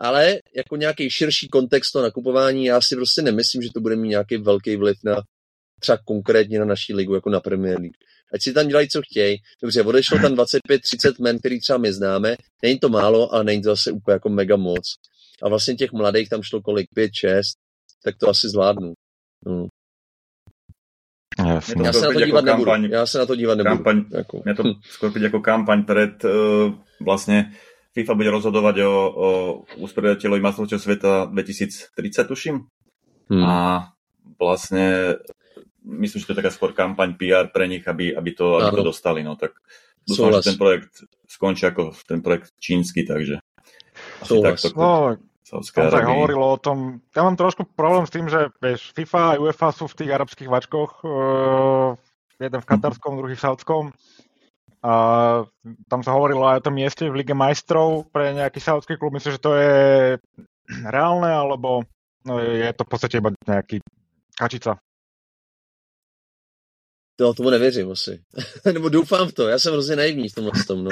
[0.00, 4.08] ale jako nějaký širší kontext to nakupování, já si prostě nemyslím, že to bude mít
[4.08, 5.16] nějaký velký vliv na
[5.80, 7.96] třeba konkrétně na naší ligu, jako na Premier League.
[8.34, 9.38] Ať si tam dělají, co chtějí.
[9.62, 12.36] Dobře, odešlo tam 25-30 men, který třeba my známe.
[12.62, 14.94] Není to málo, ale není to zase úplně jako mega moc.
[15.42, 16.86] A vlastně těch mladých tam šlo kolik?
[16.96, 17.40] 5-6,
[18.04, 18.92] tak to asi zvládnu.
[19.46, 19.66] No.
[21.48, 21.86] Jasně.
[21.86, 22.64] Já se na to dívat nebudu.
[22.64, 23.74] Kampaň, Já se na to dívat nebudu.
[23.74, 24.42] Kampaň, jako.
[24.44, 27.54] Mňa to skôr byť ako kampaň pred uh, vlastne
[27.90, 29.28] FIFA bude rozhodovať o, o
[29.82, 32.56] usporiadateľovi majstrovstiev sveta 2030, tuším.
[33.30, 33.42] Hmm.
[33.42, 33.54] A
[34.38, 35.18] vlastne
[35.82, 38.86] myslím, že to je taká skôr kampaň PR pre nich, aby, aby, to, aby to
[38.94, 39.26] dostali.
[39.26, 39.58] No tak
[40.06, 43.42] dúfam, že ten projekt skončí ako ten projekt čínsky, takže
[44.22, 44.70] asi takto.
[44.78, 45.18] No,
[45.50, 49.38] Saudské tak hovorilo o tom, ja mám trošku problém s tým, že vieš, FIFA a
[49.42, 51.98] UEFA sú v tých arabských vačkoch, uh,
[52.38, 53.84] jeden v katarskom, druhý v saudskom.
[54.80, 54.92] A
[55.92, 59.12] tam sa hovorilo aj o tom mieste v Lige majstrov pre nejaký saudský klub.
[59.12, 59.76] Myslím, že to je
[60.88, 61.84] reálne, alebo
[62.24, 63.84] no, je to v podstate iba nejaký
[64.32, 64.80] kačica.
[67.20, 68.22] No, tomu nevěřím asi.
[68.72, 69.48] Nebo doufám v to.
[69.48, 70.90] Já jsem hrozně naivní v tomhle tom, no.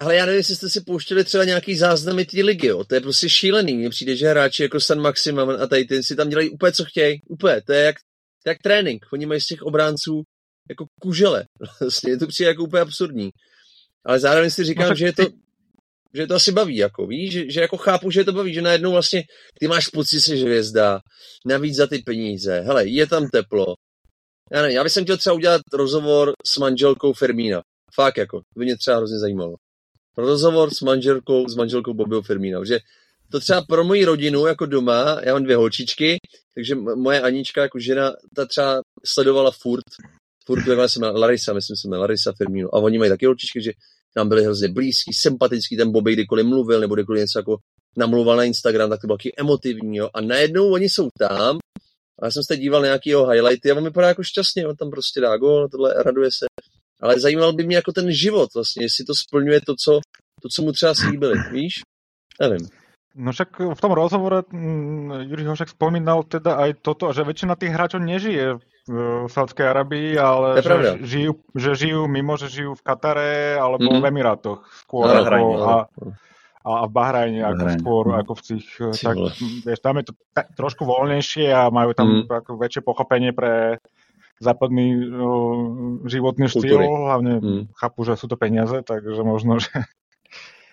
[0.00, 2.84] Ale já nevím, jestli jste si pouštěli třeba nějaký záznamy té ligy, jo.
[2.84, 3.76] To je prostě šílený.
[3.76, 6.84] Mně přijde, že hráči jako San Maximum a tady ty si tam dělají úplně, co
[6.84, 7.22] chtějí.
[7.28, 7.62] Úplně.
[7.62, 7.96] To je jak,
[8.46, 9.06] jak trénink.
[9.12, 10.22] Oni mají z těch obránců
[10.68, 11.44] jako kužele.
[11.80, 13.30] Vlastně to přijde jako úplně absurdní.
[14.06, 15.22] Ale zároveň si říkám, no, že je to,
[16.14, 18.62] že to asi baví, jako víš, že, že jako chápu, že je to baví, že
[18.62, 19.22] najednou vlastně
[19.60, 21.00] ty máš pocit, že jsi hvězda,
[21.46, 23.74] navíc za ty peníze, hele, je tam teplo.
[24.52, 27.62] Já nevím, já bych chtěl třeba udělat rozhovor s manželkou Fermína.
[27.94, 29.56] Fakt jako, to by mě třeba hrozně zajímalo
[30.16, 32.78] rozhovor s manželkou, s manželkou Bobbyho Firmína, protože
[33.30, 36.18] to třeba pro moji rodinu jako doma, já mám dvě holčičky,
[36.54, 39.84] takže moje Anička jako žena, ta třeba sledovala furt,
[40.46, 43.72] furt, jak jsem Larisa, myslím, jsem Larisa Firmino, a oni mají taky holčičky, že
[44.16, 47.56] nám byli hrozně blízký, sympatický, ten Bobby kdykoliv mluvil, nebo kdykoliv něco jako
[47.96, 50.10] namluval na Instagram, tak to bylo taky emotivní, jo.
[50.14, 51.58] A najednou oni jsou tam,
[52.20, 54.90] a já jsem se díval na nějakýho highlighty a on vypadá jako šťastně, on tam
[54.90, 56.46] prostě dá gol, tohle raduje se
[57.04, 60.00] ale zajímal by mě jako ten život vlastně, jestli to splňuje to, co,
[60.42, 61.74] to, co mu třeba slíbili, víš?
[62.40, 62.68] Nevím.
[63.14, 67.70] No však v tom rozhovore mm, Juri Hošek spomínal teda aj toto, že väčšina tých
[67.70, 73.56] hráčov nežije v Sádskej Arabii, ale že žijú, že žijú mimo, že žijú v Katare
[73.56, 74.04] alebo mm-hmm.
[74.04, 75.08] v Emirátoch skôr.
[75.08, 75.74] A, ako, a,
[76.64, 77.78] a v Bahrajne ako Bahrajn.
[77.80, 78.66] skôr ako v tých,
[79.00, 79.16] tak,
[79.64, 80.12] vieš, tam je to
[80.52, 82.44] trošku voľnejšie a majú tam mm.
[82.44, 83.80] ako väčšie pochopenie pre
[84.42, 87.62] západný uh, životný štýl, hlavne hmm.
[87.78, 89.70] chápu, že sú to peniaze, takže možno, že...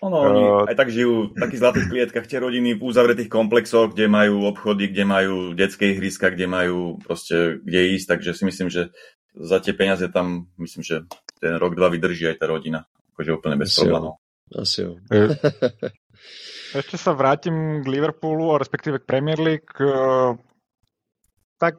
[0.02, 3.94] Ono, oni uh, aj tak žijú v takých zlatých klietkach tie rodiny v uzavretých komplexoch,
[3.94, 8.66] kde majú obchody, kde majú detské ihriska, kde majú proste kde ísť, takže si myslím,
[8.66, 8.90] že
[9.38, 10.96] za tie peniaze tam, myslím, že
[11.38, 12.82] ten rok, dva vydrží aj tá rodina.
[13.14, 14.18] Akože úplne bez problémov.
[14.50, 14.98] Asi jo.
[16.82, 19.70] Ešte sa vrátim k Liverpoolu, respektíve k Premier League.
[21.60, 21.78] Tak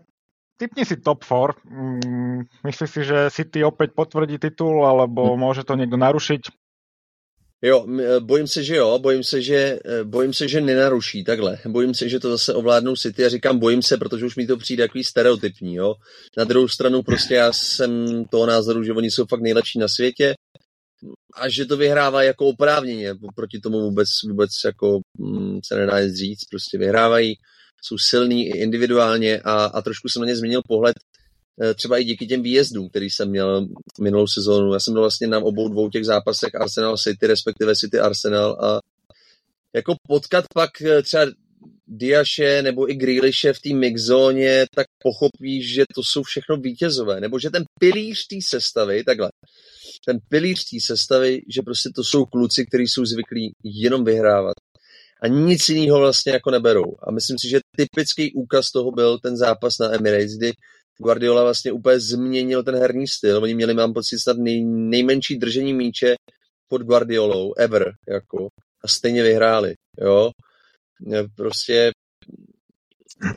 [0.57, 1.59] typni si top 4.
[1.67, 5.37] Mm, myslíš si, že City opäť potvrdí titul, alebo hm.
[5.37, 6.62] môže to niekto narušiť?
[7.63, 11.57] Jo, e, bojím se, že jo, bojím se, že, e, bojím se, že nenaruší takhle.
[11.67, 14.57] Bojím se, že to zase ovládnou City a říkám bojím se, protože už mi to
[14.57, 15.93] přijde takový stereotypní, jo.
[16.37, 20.33] Na druhou stranu prostě já jsem toho názoru, že oni jsou fakt nejlepší na světě
[21.35, 26.15] a že to vyhrává jako oprávněně, proti tomu vůbec, vůbec jako mm, se nedá nic
[26.15, 27.35] říct, prostě vyhrávají
[27.83, 31.12] jsou silný i individuálně a, a trošku jsem na ně změnil pohled eh,
[31.75, 33.67] třeba i díky těm výjezdům, který jsem měl
[34.01, 34.73] minulou sezónu.
[34.73, 38.79] Já jsem byl vlastně na obou dvou těch zápasech Arsenal City, respektive City Arsenal a
[39.75, 41.25] jako potkat pak eh, třeba
[41.87, 47.39] Diaše nebo i Grealishe v té mixzóně, tak pochopíš, že to jsou všechno vítězové, nebo
[47.39, 49.29] že ten pilíř té sestavy, takhle,
[50.05, 54.53] ten pilíř té sestavy, že prostě to jsou kluci, kteří jsou zvyklí jenom vyhrávat
[55.21, 56.95] a nic jiného vlastně jako neberou.
[57.07, 60.51] A myslím si, že typický úkaz toho byl ten zápas na Emirates, kdy
[60.97, 63.43] Guardiola vlastně úplně změnil ten herní styl.
[63.43, 66.15] Oni měli, mám pocit, snad nej, nejmenší držení míče
[66.67, 68.47] pod Guardiolou ever, jako,
[68.83, 70.31] a stejně vyhráli, jo.
[71.35, 71.91] Prostě,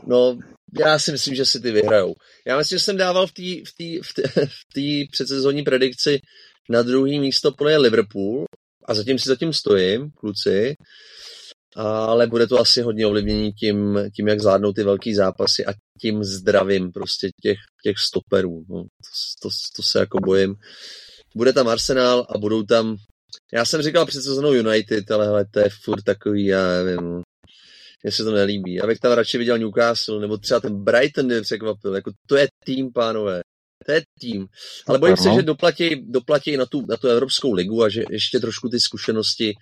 [0.07, 0.38] no,
[0.78, 2.14] já si myslím, že si ty vyhrajou.
[2.46, 6.20] Já myslím, že jsem dával v té v v předsezónní predikci
[6.68, 8.44] na druhý místo podle Liverpool
[8.84, 10.76] a zatím si zatím stojím, kluci
[11.77, 16.24] ale bude to asi hodně ovlivnění tím, tím jak zvládnou ty velký zápasy a tím
[16.24, 18.64] zdravím prostě těch, těch stoperů.
[18.68, 20.55] No, to, to, to se jako bojím.
[21.37, 22.97] Bude tam Arsenal a budou tam
[23.53, 27.22] já jsem říkal před sezónou United, ale hele, to je furt takový, já nevím, no.
[28.03, 28.74] mně se to nelíbí.
[28.74, 31.95] Já bych tam radši viděl Newcastle, nebo třeba ten Brighton mě překvapil.
[31.95, 33.41] Jako, to je tým, pánové.
[33.87, 34.47] To je tým.
[34.87, 38.41] Ale bojím se, že doplatí, doplatí na tu, na tu Evropskou ligu a že ještě
[38.41, 39.55] trošku ty zkušenosti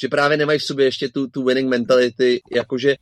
[0.00, 2.96] že právě nemají v sobě ještě tu, tu winning mentality, jakože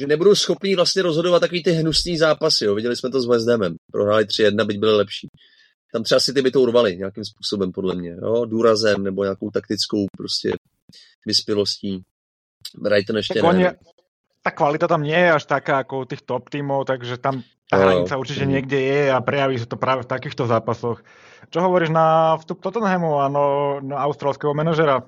[0.00, 2.64] že nebudou schopní vlastně rozhodovat takový ty hnusný zápasy.
[2.64, 2.74] Jo.
[2.74, 3.74] Viděli jsme to s West Hamem.
[3.92, 5.28] Prohráli 3-1, byť byli lepší.
[5.92, 8.16] Tam třeba si ty by to urvali nějakým způsobem, podle mě.
[8.22, 8.44] Jo.
[8.44, 10.52] Důrazem nebo nějakou taktickou prostě
[11.26, 12.02] vyspělostí.
[12.78, 13.76] Brighton ještě tak ne.
[14.42, 17.40] Ta kvalita tam nie je až taká ako u tých top tímov, takže tam
[17.72, 21.00] tá hranica určite niekde je a prejaví sa to práve v takýchto zápasoch.
[21.48, 23.44] Čo hovoríš na vstup Tottenhamu a no,
[23.80, 25.00] no australského manažera?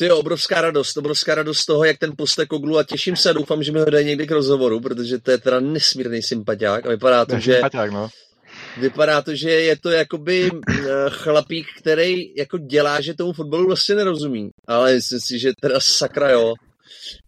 [0.00, 2.12] To je obrovská radost, obrovská radost toho, jak ten
[2.48, 5.30] Koglu a těším se a doufám, že mi ho dají někdy k rozhovoru, protože to
[5.30, 7.52] je teda nesmírný sympatiák a vypadá to, že...
[7.52, 8.08] Sympatiák, no.
[8.80, 13.94] Vypadá to, že je to jakoby eh, chlapík, který jako dělá, že tomu fotbalu vlastně
[13.94, 14.50] nerozumí.
[14.66, 16.54] Ale myslím si, že teda sakra jo,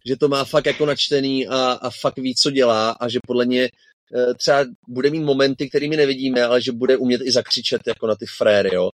[0.05, 3.45] že to má fakt jako načtený a, a fakt ví, co dělá a že podle
[3.45, 8.07] mě eh, třeba bude mít momenty, kterými nevidíme, ale že bude umět i zakřičet jako
[8.07, 8.89] na ty fréry, jo.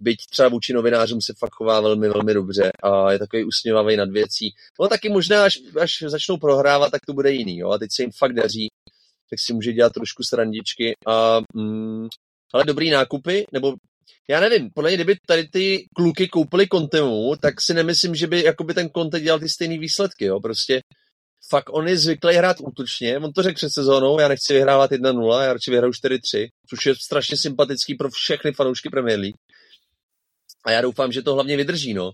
[0.00, 4.10] Byť třeba vůči novinářům se fakt chová velmi, velmi dobře a je takový usměvavý nad
[4.10, 4.50] věcí.
[4.80, 7.70] No taky možná, až, až začnou prohrávat, tak to bude jiný, jo.
[7.70, 8.68] A teď se jim fakt daří,
[9.30, 12.08] tak si může dělat trošku srandičky a mm,
[12.54, 13.74] ale dobrý nákupy, nebo
[14.30, 18.44] já nevím, podle mě, kdyby tady ty kluky koupili Kontemu, tak si nemyslím, že by
[18.44, 20.80] jakoby ten Conte dělal ty stejné výsledky, jo, prostě
[21.50, 25.42] fakt on je zvyklý hrát útočně, on to řekl před sezónou, já nechci vyhrávat 1-0,
[25.42, 29.36] já radši vyhraju 4-3, což je strašně sympatický pro všechny fanoušky Premier League.
[30.66, 32.10] A já doufám, že to hlavně vydrží, no.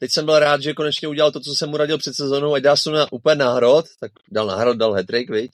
[0.00, 2.62] Teď jsem byl rád, že konečně udělal to, co jsem mu radil před sezónou, ať
[2.62, 5.50] dá na úplně náhrod, tak dal náhrod, dal hetrick, viď?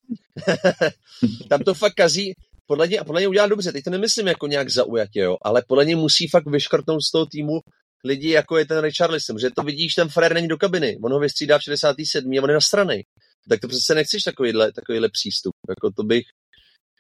[1.49, 2.33] Tam to fakt kazí,
[2.67, 5.63] podle něj, a podle něj udělá dobře, teď to nemyslím jako nějak zaujatě, jo, ale
[5.69, 7.61] podle něj musí fakt vyškrtnout z toho týmu
[8.05, 11.21] lidi, jako je ten Richarlison, že to vidíš, ten Fred není do kabiny, on ho
[11.21, 12.33] vystřídá v 67.
[12.33, 13.05] a on je na strany.
[13.49, 15.55] Tak to přece nechceš takovýhle, takovýhle přístup.
[15.69, 16.25] Jako to bych,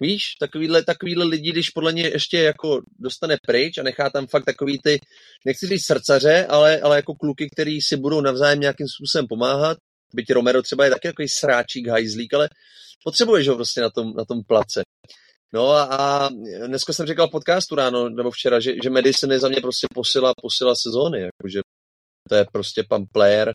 [0.03, 4.44] víš, takovýhle, takovýhle lidi, když podle něj ještě jako dostane pryč a nechá tam fakt
[4.44, 5.00] takový ty,
[5.46, 9.78] nechci říct srdcaře, ale, ale jako kluky, který si budou navzájem nějakým způsobem pomáhat,
[10.14, 12.48] byť Romero třeba je taky takový sráčík, hajzlík, ale
[13.05, 14.82] potřebuješ ho prostě na tom, na tom place.
[15.55, 16.28] No a, a
[16.66, 20.32] dneska jsem říkal podcastu ráno, nebo včera, že, že Madison je za mě prostě posila,
[20.42, 21.61] posila sezóny, jakože
[22.28, 23.53] to je prostě pan player.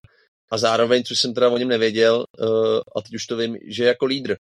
[0.52, 3.84] A zároveň, což jsem teda o něm nevěděl, uh, a teď už to vím, že
[3.84, 4.36] jako lídr,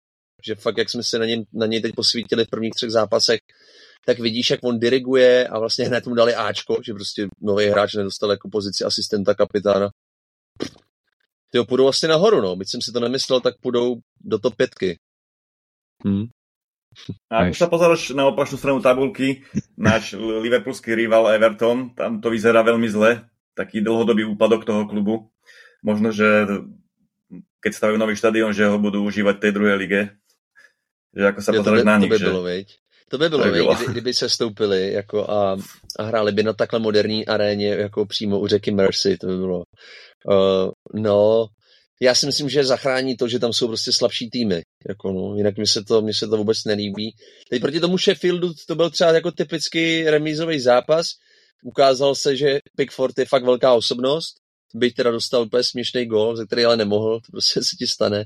[0.45, 3.39] že fakt, jak jsme se na, něm, na něj teď posvítili v prvních třech zápasech,
[4.05, 7.93] tak vidíš, jak on diriguje a vlastně hned mu dali Ačko, že prostě nový hráč
[7.93, 9.89] nedostal jako pozici asistenta kapitána.
[11.51, 12.55] Ty půjdou asi nahoru, no.
[12.55, 14.99] Byť jsem si to nemyslel, tak půjdou do top pětky.
[16.05, 16.29] Hmm.
[17.29, 19.45] A ako sa pozeráš na opačnú stranu tabulky,
[19.77, 23.21] náš liverpoolský rival Everton, tam to vyzerá veľmi zle,
[23.53, 25.29] taký dlhodobý úpadok toho klubu.
[25.85, 26.25] Možno, že
[27.61, 30.01] keď stavajú nový štadión, že ho budú užívať tej druhej lige.
[31.17, 32.25] Že ako sa pozeráš na nich, to by že...
[32.25, 32.41] bylo.
[33.09, 33.75] To by bylo, to by bylo.
[33.75, 35.57] Kdyby, kdyby se stoupili jako a,
[35.99, 39.63] a hráli by na takhle moderní aréně jako přímo u řeky Mercy, to by bylo.
[40.27, 41.47] Uh, no,
[42.01, 44.61] já si myslím, že zachrání to, že tam jsou prostě slabší týmy.
[44.89, 47.15] Jako no, jinak mi se, to, mi se to vůbec nelíbí.
[47.49, 51.07] Teď proti tomu Sheffieldu to byl třeba jako typický remízový zápas.
[51.63, 54.35] Ukázal se, že Pickford je fakt velká osobnost.
[54.75, 58.23] Byť teda dostal úplně směšný gol, ze který ale nemohl, to prostě se ti stane.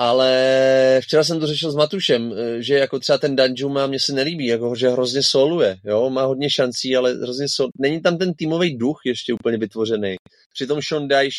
[0.00, 4.46] Ale včera jsem to řešil s Matušem, že jako třeba ten Danjuma mě se nelíbí,
[4.46, 7.68] jako že hrozně soluje, jo, má hodně šancí, ale hrozně sol...
[7.78, 10.16] není tam ten týmový duch ještě úplně vytvořený.
[10.54, 11.36] Přitom Sean Dyche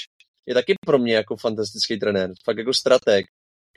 [0.47, 3.25] je taky pro mě jako fantastický trenér, fakt jako strateg.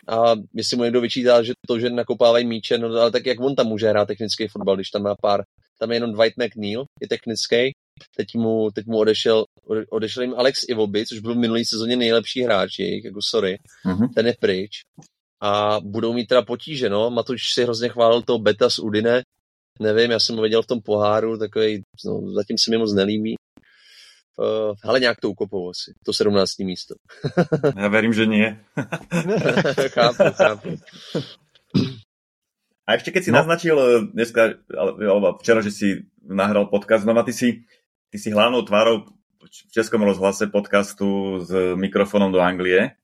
[0.08, 3.54] A jestli mu někdo vyčítá, že to, že nakopávají míče, no ale tak jak on
[3.54, 5.42] tam může hrát technický fotbal, když tam má pár,
[5.78, 7.72] tam je jenom Dwight McNeil, je technický,
[8.16, 9.44] teď mu, teď mu odešel,
[9.90, 14.08] odešel jim Alex Ivoby, což byl v minulý sezóně nejlepší hráč jejich, jako sorry, mm-hmm.
[14.14, 14.70] ten je pryč.
[15.42, 17.10] A budou mít teda potíže, no.
[17.10, 19.22] Matuš si hrozně chválil toho Beta z Udine,
[19.80, 23.34] nevím, já jsem ho viděl v tom poháru, takový, no, zatím se mi moc nelíbí.
[24.38, 25.92] Uh, ale nějak to ukopou asi.
[26.04, 26.58] To 17.
[26.58, 26.94] místo.
[27.76, 28.56] Já verím, že nie.
[29.88, 30.68] chápu, chápu.
[32.88, 33.38] A ešte keď si no.
[33.38, 35.88] naznačil eh, dneska, alebo včera, že si
[36.24, 37.62] nahral podcast, no a ty si,
[38.10, 39.06] ty si hlavnou tvárou
[39.42, 42.94] v Českom rozhlase podcastu s mikrofónom do Anglie.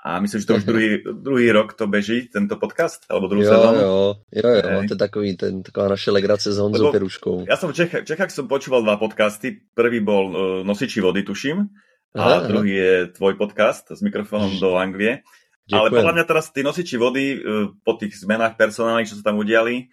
[0.00, 3.52] A myslím, že to už druhý, druhý rok to beží, tento podcast, alebo druhú jo,
[3.52, 3.80] sezónu.
[3.80, 3.96] Jo,
[4.32, 4.88] jo, jo, Hej.
[4.88, 7.44] to je takový, ten, taková naše legrace s Honzou Lebo Peruškou.
[7.44, 9.60] Ja som v Čechách, Čechách som počúval dva podcasty.
[9.76, 11.68] Prvý bol uh, Nosiči vody, tuším.
[12.16, 15.20] A aha, druhý je tvoj podcast s mikrofónom do Anglie.
[15.68, 15.76] Ďakujem.
[15.76, 19.36] Ale podľa mňa teraz tí nosiči vody uh, po tých zmenách personálnych, čo sa tam
[19.36, 19.92] udiali,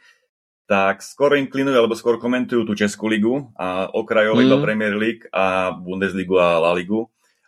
[0.68, 4.60] tak skoro inklinujú, alebo skoro komentujú tú Českú ligu a okrajovú mm.
[4.60, 7.08] Premier League a Bundesligu a La Ligu.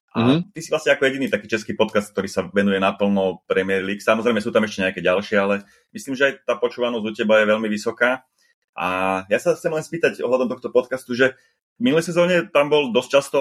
[0.09, 0.39] A mm-hmm.
[0.55, 4.01] ty si vlastne ako jediný taký český podcast, ktorý sa venuje naplno Premier League.
[4.01, 5.61] Samozrejme sú tam ešte nejaké ďalšie, ale
[5.93, 8.25] myslím, že aj tá počúvanosť u teba je veľmi vysoká.
[8.73, 11.37] A ja sa chcem len spýtať ohľadom tohto podcastu, že
[11.77, 13.39] v minulej sezóne tam bol dosť často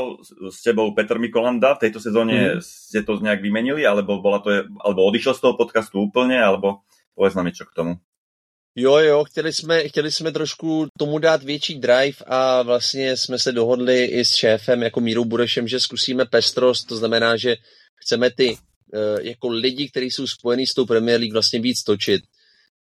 [0.51, 2.63] s tebou Petr Mikolanda, v tejto sezóne mm-hmm.
[2.63, 6.85] ste to nejak vymenili, alebo, bola to, alebo odišiel z toho podcastu úplne, alebo
[7.17, 7.93] povedz nám niečo k tomu.
[8.77, 13.53] Jo, jo, chtěli jsme, chtěli jsme trošku tomu dát větší drive a vlastně jsme se
[13.53, 17.57] dohodli i s šéfem jako Mírou Burešem, že zkusíme pestrost, to znamená, že
[17.95, 18.57] chceme ty
[19.23, 22.23] jako lidi, kteří jsou spojení s tou Premier League vlastně víc točit.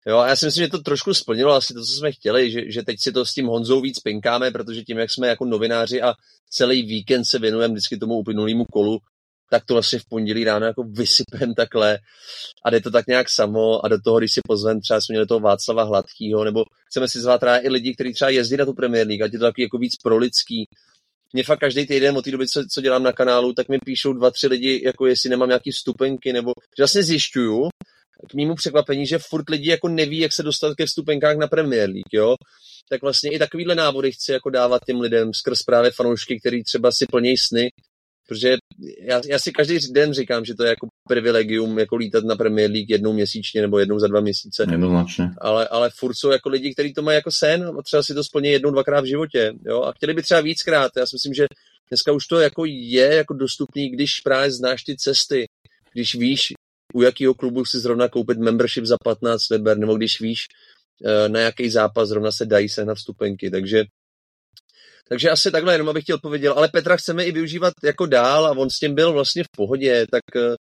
[0.06, 2.70] Jo, a já si myslím, že to trošku splnilo asi to, co jsme chtěli, že,
[2.70, 6.02] že teď si to s tím Honzou víc pinkáme, protože tím, jak jsme jako novináři
[6.02, 6.14] a
[6.50, 8.98] celý víkend se věnujeme vždycky tomu uplynulému kolu,
[9.54, 11.98] tak to vlastně v pondělí ráno jako vysypem takhle
[12.64, 15.26] a jde to tak nějak samo a do toho, když si pozvem, třeba jsme měli
[15.26, 19.06] toho Václava Hladkýho, nebo chceme si zvát i lidi, kteří třeba jezdí na tu Premier
[19.06, 20.68] League, ať je to takový jako víc pro lidský.
[21.32, 24.12] Mě fakt každý týden od té doby, co, co, dělám na kanálu, tak mi píšou
[24.12, 27.68] dva, tři lidi, jako jestli nemám nějaký vstupenky, nebo že vlastně zjišťuju,
[28.30, 31.90] k mému překvapení, že furt lidi jako neví, jak se dostat ke vstupenkách na Premier
[31.90, 32.36] League, jo.
[32.88, 36.92] Tak vlastně i takovýhle návody chci jako dávat těm lidem skrz právě fanoušky, který třeba
[36.92, 37.70] si plnějí sny,
[38.28, 38.56] protože
[39.00, 42.70] já, já, si každý den říkám, že to je jako privilegium jako lítat na Premier
[42.70, 44.66] League jednou měsíčně nebo jednou za dva měsíce.
[44.70, 45.30] Jednoznačně.
[45.38, 48.24] Ale, ale furt jsou jako lidi, kteří to mají jako sen a třeba si to
[48.24, 49.52] splní jednou, dvakrát v životě.
[49.66, 49.82] Jo?
[49.82, 50.92] A chtěli by třeba víckrát.
[50.96, 51.46] Já si myslím, že
[51.88, 55.46] dneska už to jako je jako dostupný, když právě znáš ty cesty,
[55.92, 56.52] když víš,
[56.94, 60.46] u jakého klubu si zrovna koupit membership za 15 liber, nebo když víš,
[61.06, 63.50] eh, na jaký zápas zrovna se dají se na vstupenky.
[63.50, 63.84] Takže
[65.08, 66.52] takže asi takhle, jenom abych chtěl odpověděl.
[66.52, 70.06] Ale Petra chceme i využívat jako dál a on s tím byl vlastně v pohodě,
[70.10, 70.54] tak eh,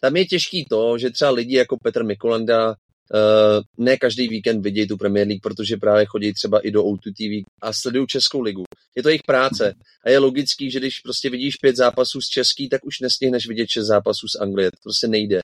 [0.00, 2.74] tam je těžký to, že třeba lidi jako Petr Mikolanda
[3.14, 7.12] Uh, ne každý víkend vidějí tu Premier League, protože právě chodí třeba i do O2
[7.12, 8.64] TV a sledují Českou ligu.
[8.96, 9.74] Je to jejich práce
[10.04, 13.68] a je logický, že když prostě vidíš pět zápasů z Český, tak už nestihneš vidět
[13.68, 14.70] šest zápasů z Anglie.
[14.70, 15.40] To prostě nejde.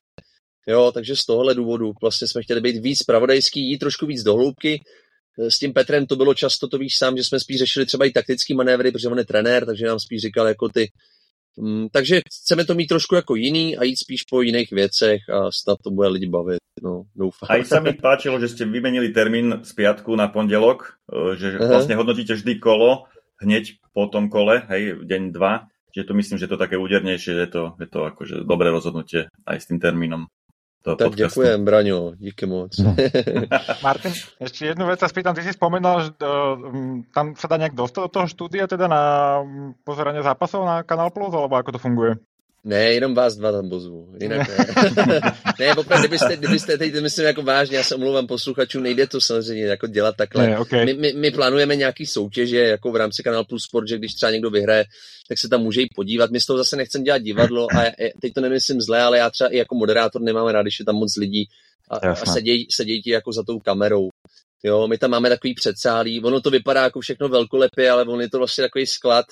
[0.67, 4.35] Jo, takže z tohohle důvodu vlastně jsme chtěli být víc pravodajský, jít trošku víc do
[4.35, 4.81] hloubky.
[5.47, 8.11] S tím Petrem to bylo často, to víš sám, že jsme spíš řešili třeba i
[8.11, 10.91] taktický manévry, protože on je trenér, takže nám spíš říkal jako ty.
[11.59, 15.51] Mm, takže chceme to mít trošku jako jiný a jít spíš po jiných věcech a
[15.51, 16.59] snad to bude lidi bavit.
[16.83, 17.51] No, doufám.
[17.51, 21.67] A sa mi páčilo, že ste vymenili termín z piatku na pondelok, e, že Aha.
[21.67, 23.11] vlastne hodnotíte vždy kolo
[23.43, 25.67] hneď po tom kole, hej, deň dva.
[25.91, 29.27] Čiže to myslím, že to také údernejšie, že je to, je to akože dobré rozhodnutie
[29.43, 30.38] aj s tým termínom toho
[30.79, 31.19] tak podcastu.
[31.19, 32.71] ďakujem, Braňo, díky moc.
[32.79, 32.95] No.
[33.85, 36.55] Martin, ešte jednu vec sa spýtam, ty si spomenul, že uh,
[37.11, 39.03] tam sa dá nejak dostať do toho štúdia, teda na
[39.83, 42.15] pozeranie zápasov na Kanal Plus, alebo ako to funguje?
[42.63, 44.57] Ne, jenom vás dva tam pozvu, jinak ne.
[45.59, 49.65] ne, opravdu, kdybyste, kdybyste teď, myslím jako vážně, já se omlouvám posluchačům, nejde to samozřejmě
[49.65, 50.47] jako dělat takhle.
[50.47, 50.85] Ne, okay.
[50.85, 54.31] my, my, my, plánujeme nějaký soutěže, jako v rámci Kanal Plus Sport, že když třeba
[54.31, 54.85] někdo vyhraje,
[55.27, 56.31] tak se tam může i podívat.
[56.31, 57.83] My z toho zase nechcem dělat divadlo a
[58.21, 60.95] teď to nemyslím zle, ale já třeba i jako moderátor nemám rád, když je tam
[60.95, 61.45] moc lidí
[61.89, 64.09] a, a sedějí, sedějí ti jako za tou kamerou.
[64.63, 68.29] Jo, my tam máme takový předsálí, ono to vypadá jako všechno velkolepě, ale on je
[68.29, 69.25] to vlastně takový sklad,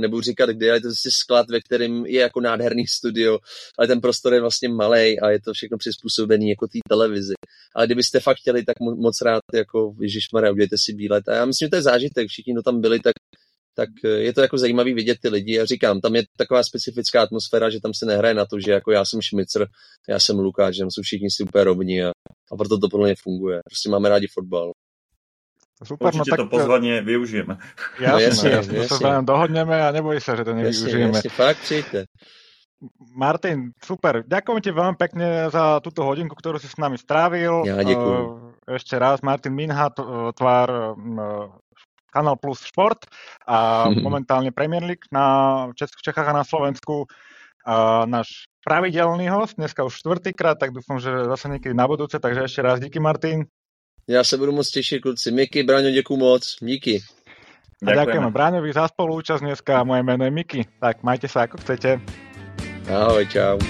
[0.00, 3.38] nebudu říkat kde, ale je to prostě sklad, ve kterém je jako nádherný studio,
[3.78, 7.34] ale ten prostor je vlastně malý a je to všechno přizpůsobený jako té televizi.
[7.74, 11.28] Ale kdybyste fakt chtěli, tak moc rád jako Ježišmarja, udějte si bílet.
[11.28, 13.14] A já myslím, že to je zážitek, všichni, kdo tam byli, tak
[13.76, 15.60] tak eh, je to jako zajímavý vidět ty lidi.
[15.60, 18.92] A říkám, tam je taková specifická atmosféra, že tam se nehraje na to, že jako
[18.92, 19.66] já jsem Šmicr,
[20.08, 22.10] já jsem Lukáš, že tam jsou všichni úplně rovní a,
[22.52, 23.60] a proto to podle mě funguje.
[23.64, 24.72] Prostě máme rádi fotbal.
[25.84, 26.40] Super, Určite no tak...
[26.40, 27.60] to pozvanie využijeme.
[28.00, 31.12] Jasne, no, jasne, jasne, to sa len dohodneme a neboj sa, že to nevyužijeme.
[31.12, 32.00] Jasne, jasne, fakt přijďte.
[33.16, 34.20] Martin, super.
[34.24, 37.64] Ďakujem ti veľmi pekne za túto hodinku, ktorú si s nami strávil.
[37.64, 38.24] Ja, ďakujem.
[38.68, 39.88] Ešte raz, Martin Minha,
[40.36, 40.96] tvár
[42.12, 43.08] Kanal Plus Šport
[43.48, 47.08] a momentálne Premier League na Česku, Čechách a na Slovensku.
[47.66, 52.46] A náš pravidelný host, dneska už čtvrtýkrát, tak dúfam, že zase niekedy na budúce, takže
[52.46, 53.48] ešte raz díky Martin.
[54.08, 55.30] Já se budu moc těšit, kluci.
[55.30, 56.56] Miky, Braňo, děkuji moc.
[56.60, 57.02] Díky.
[57.86, 59.84] A ďakujeme Braňovi za spolúčasť dneska.
[59.84, 60.60] Moje meno je Miky.
[60.80, 62.00] Tak majte sa ako chcete.
[62.88, 63.60] Ahoj, čau.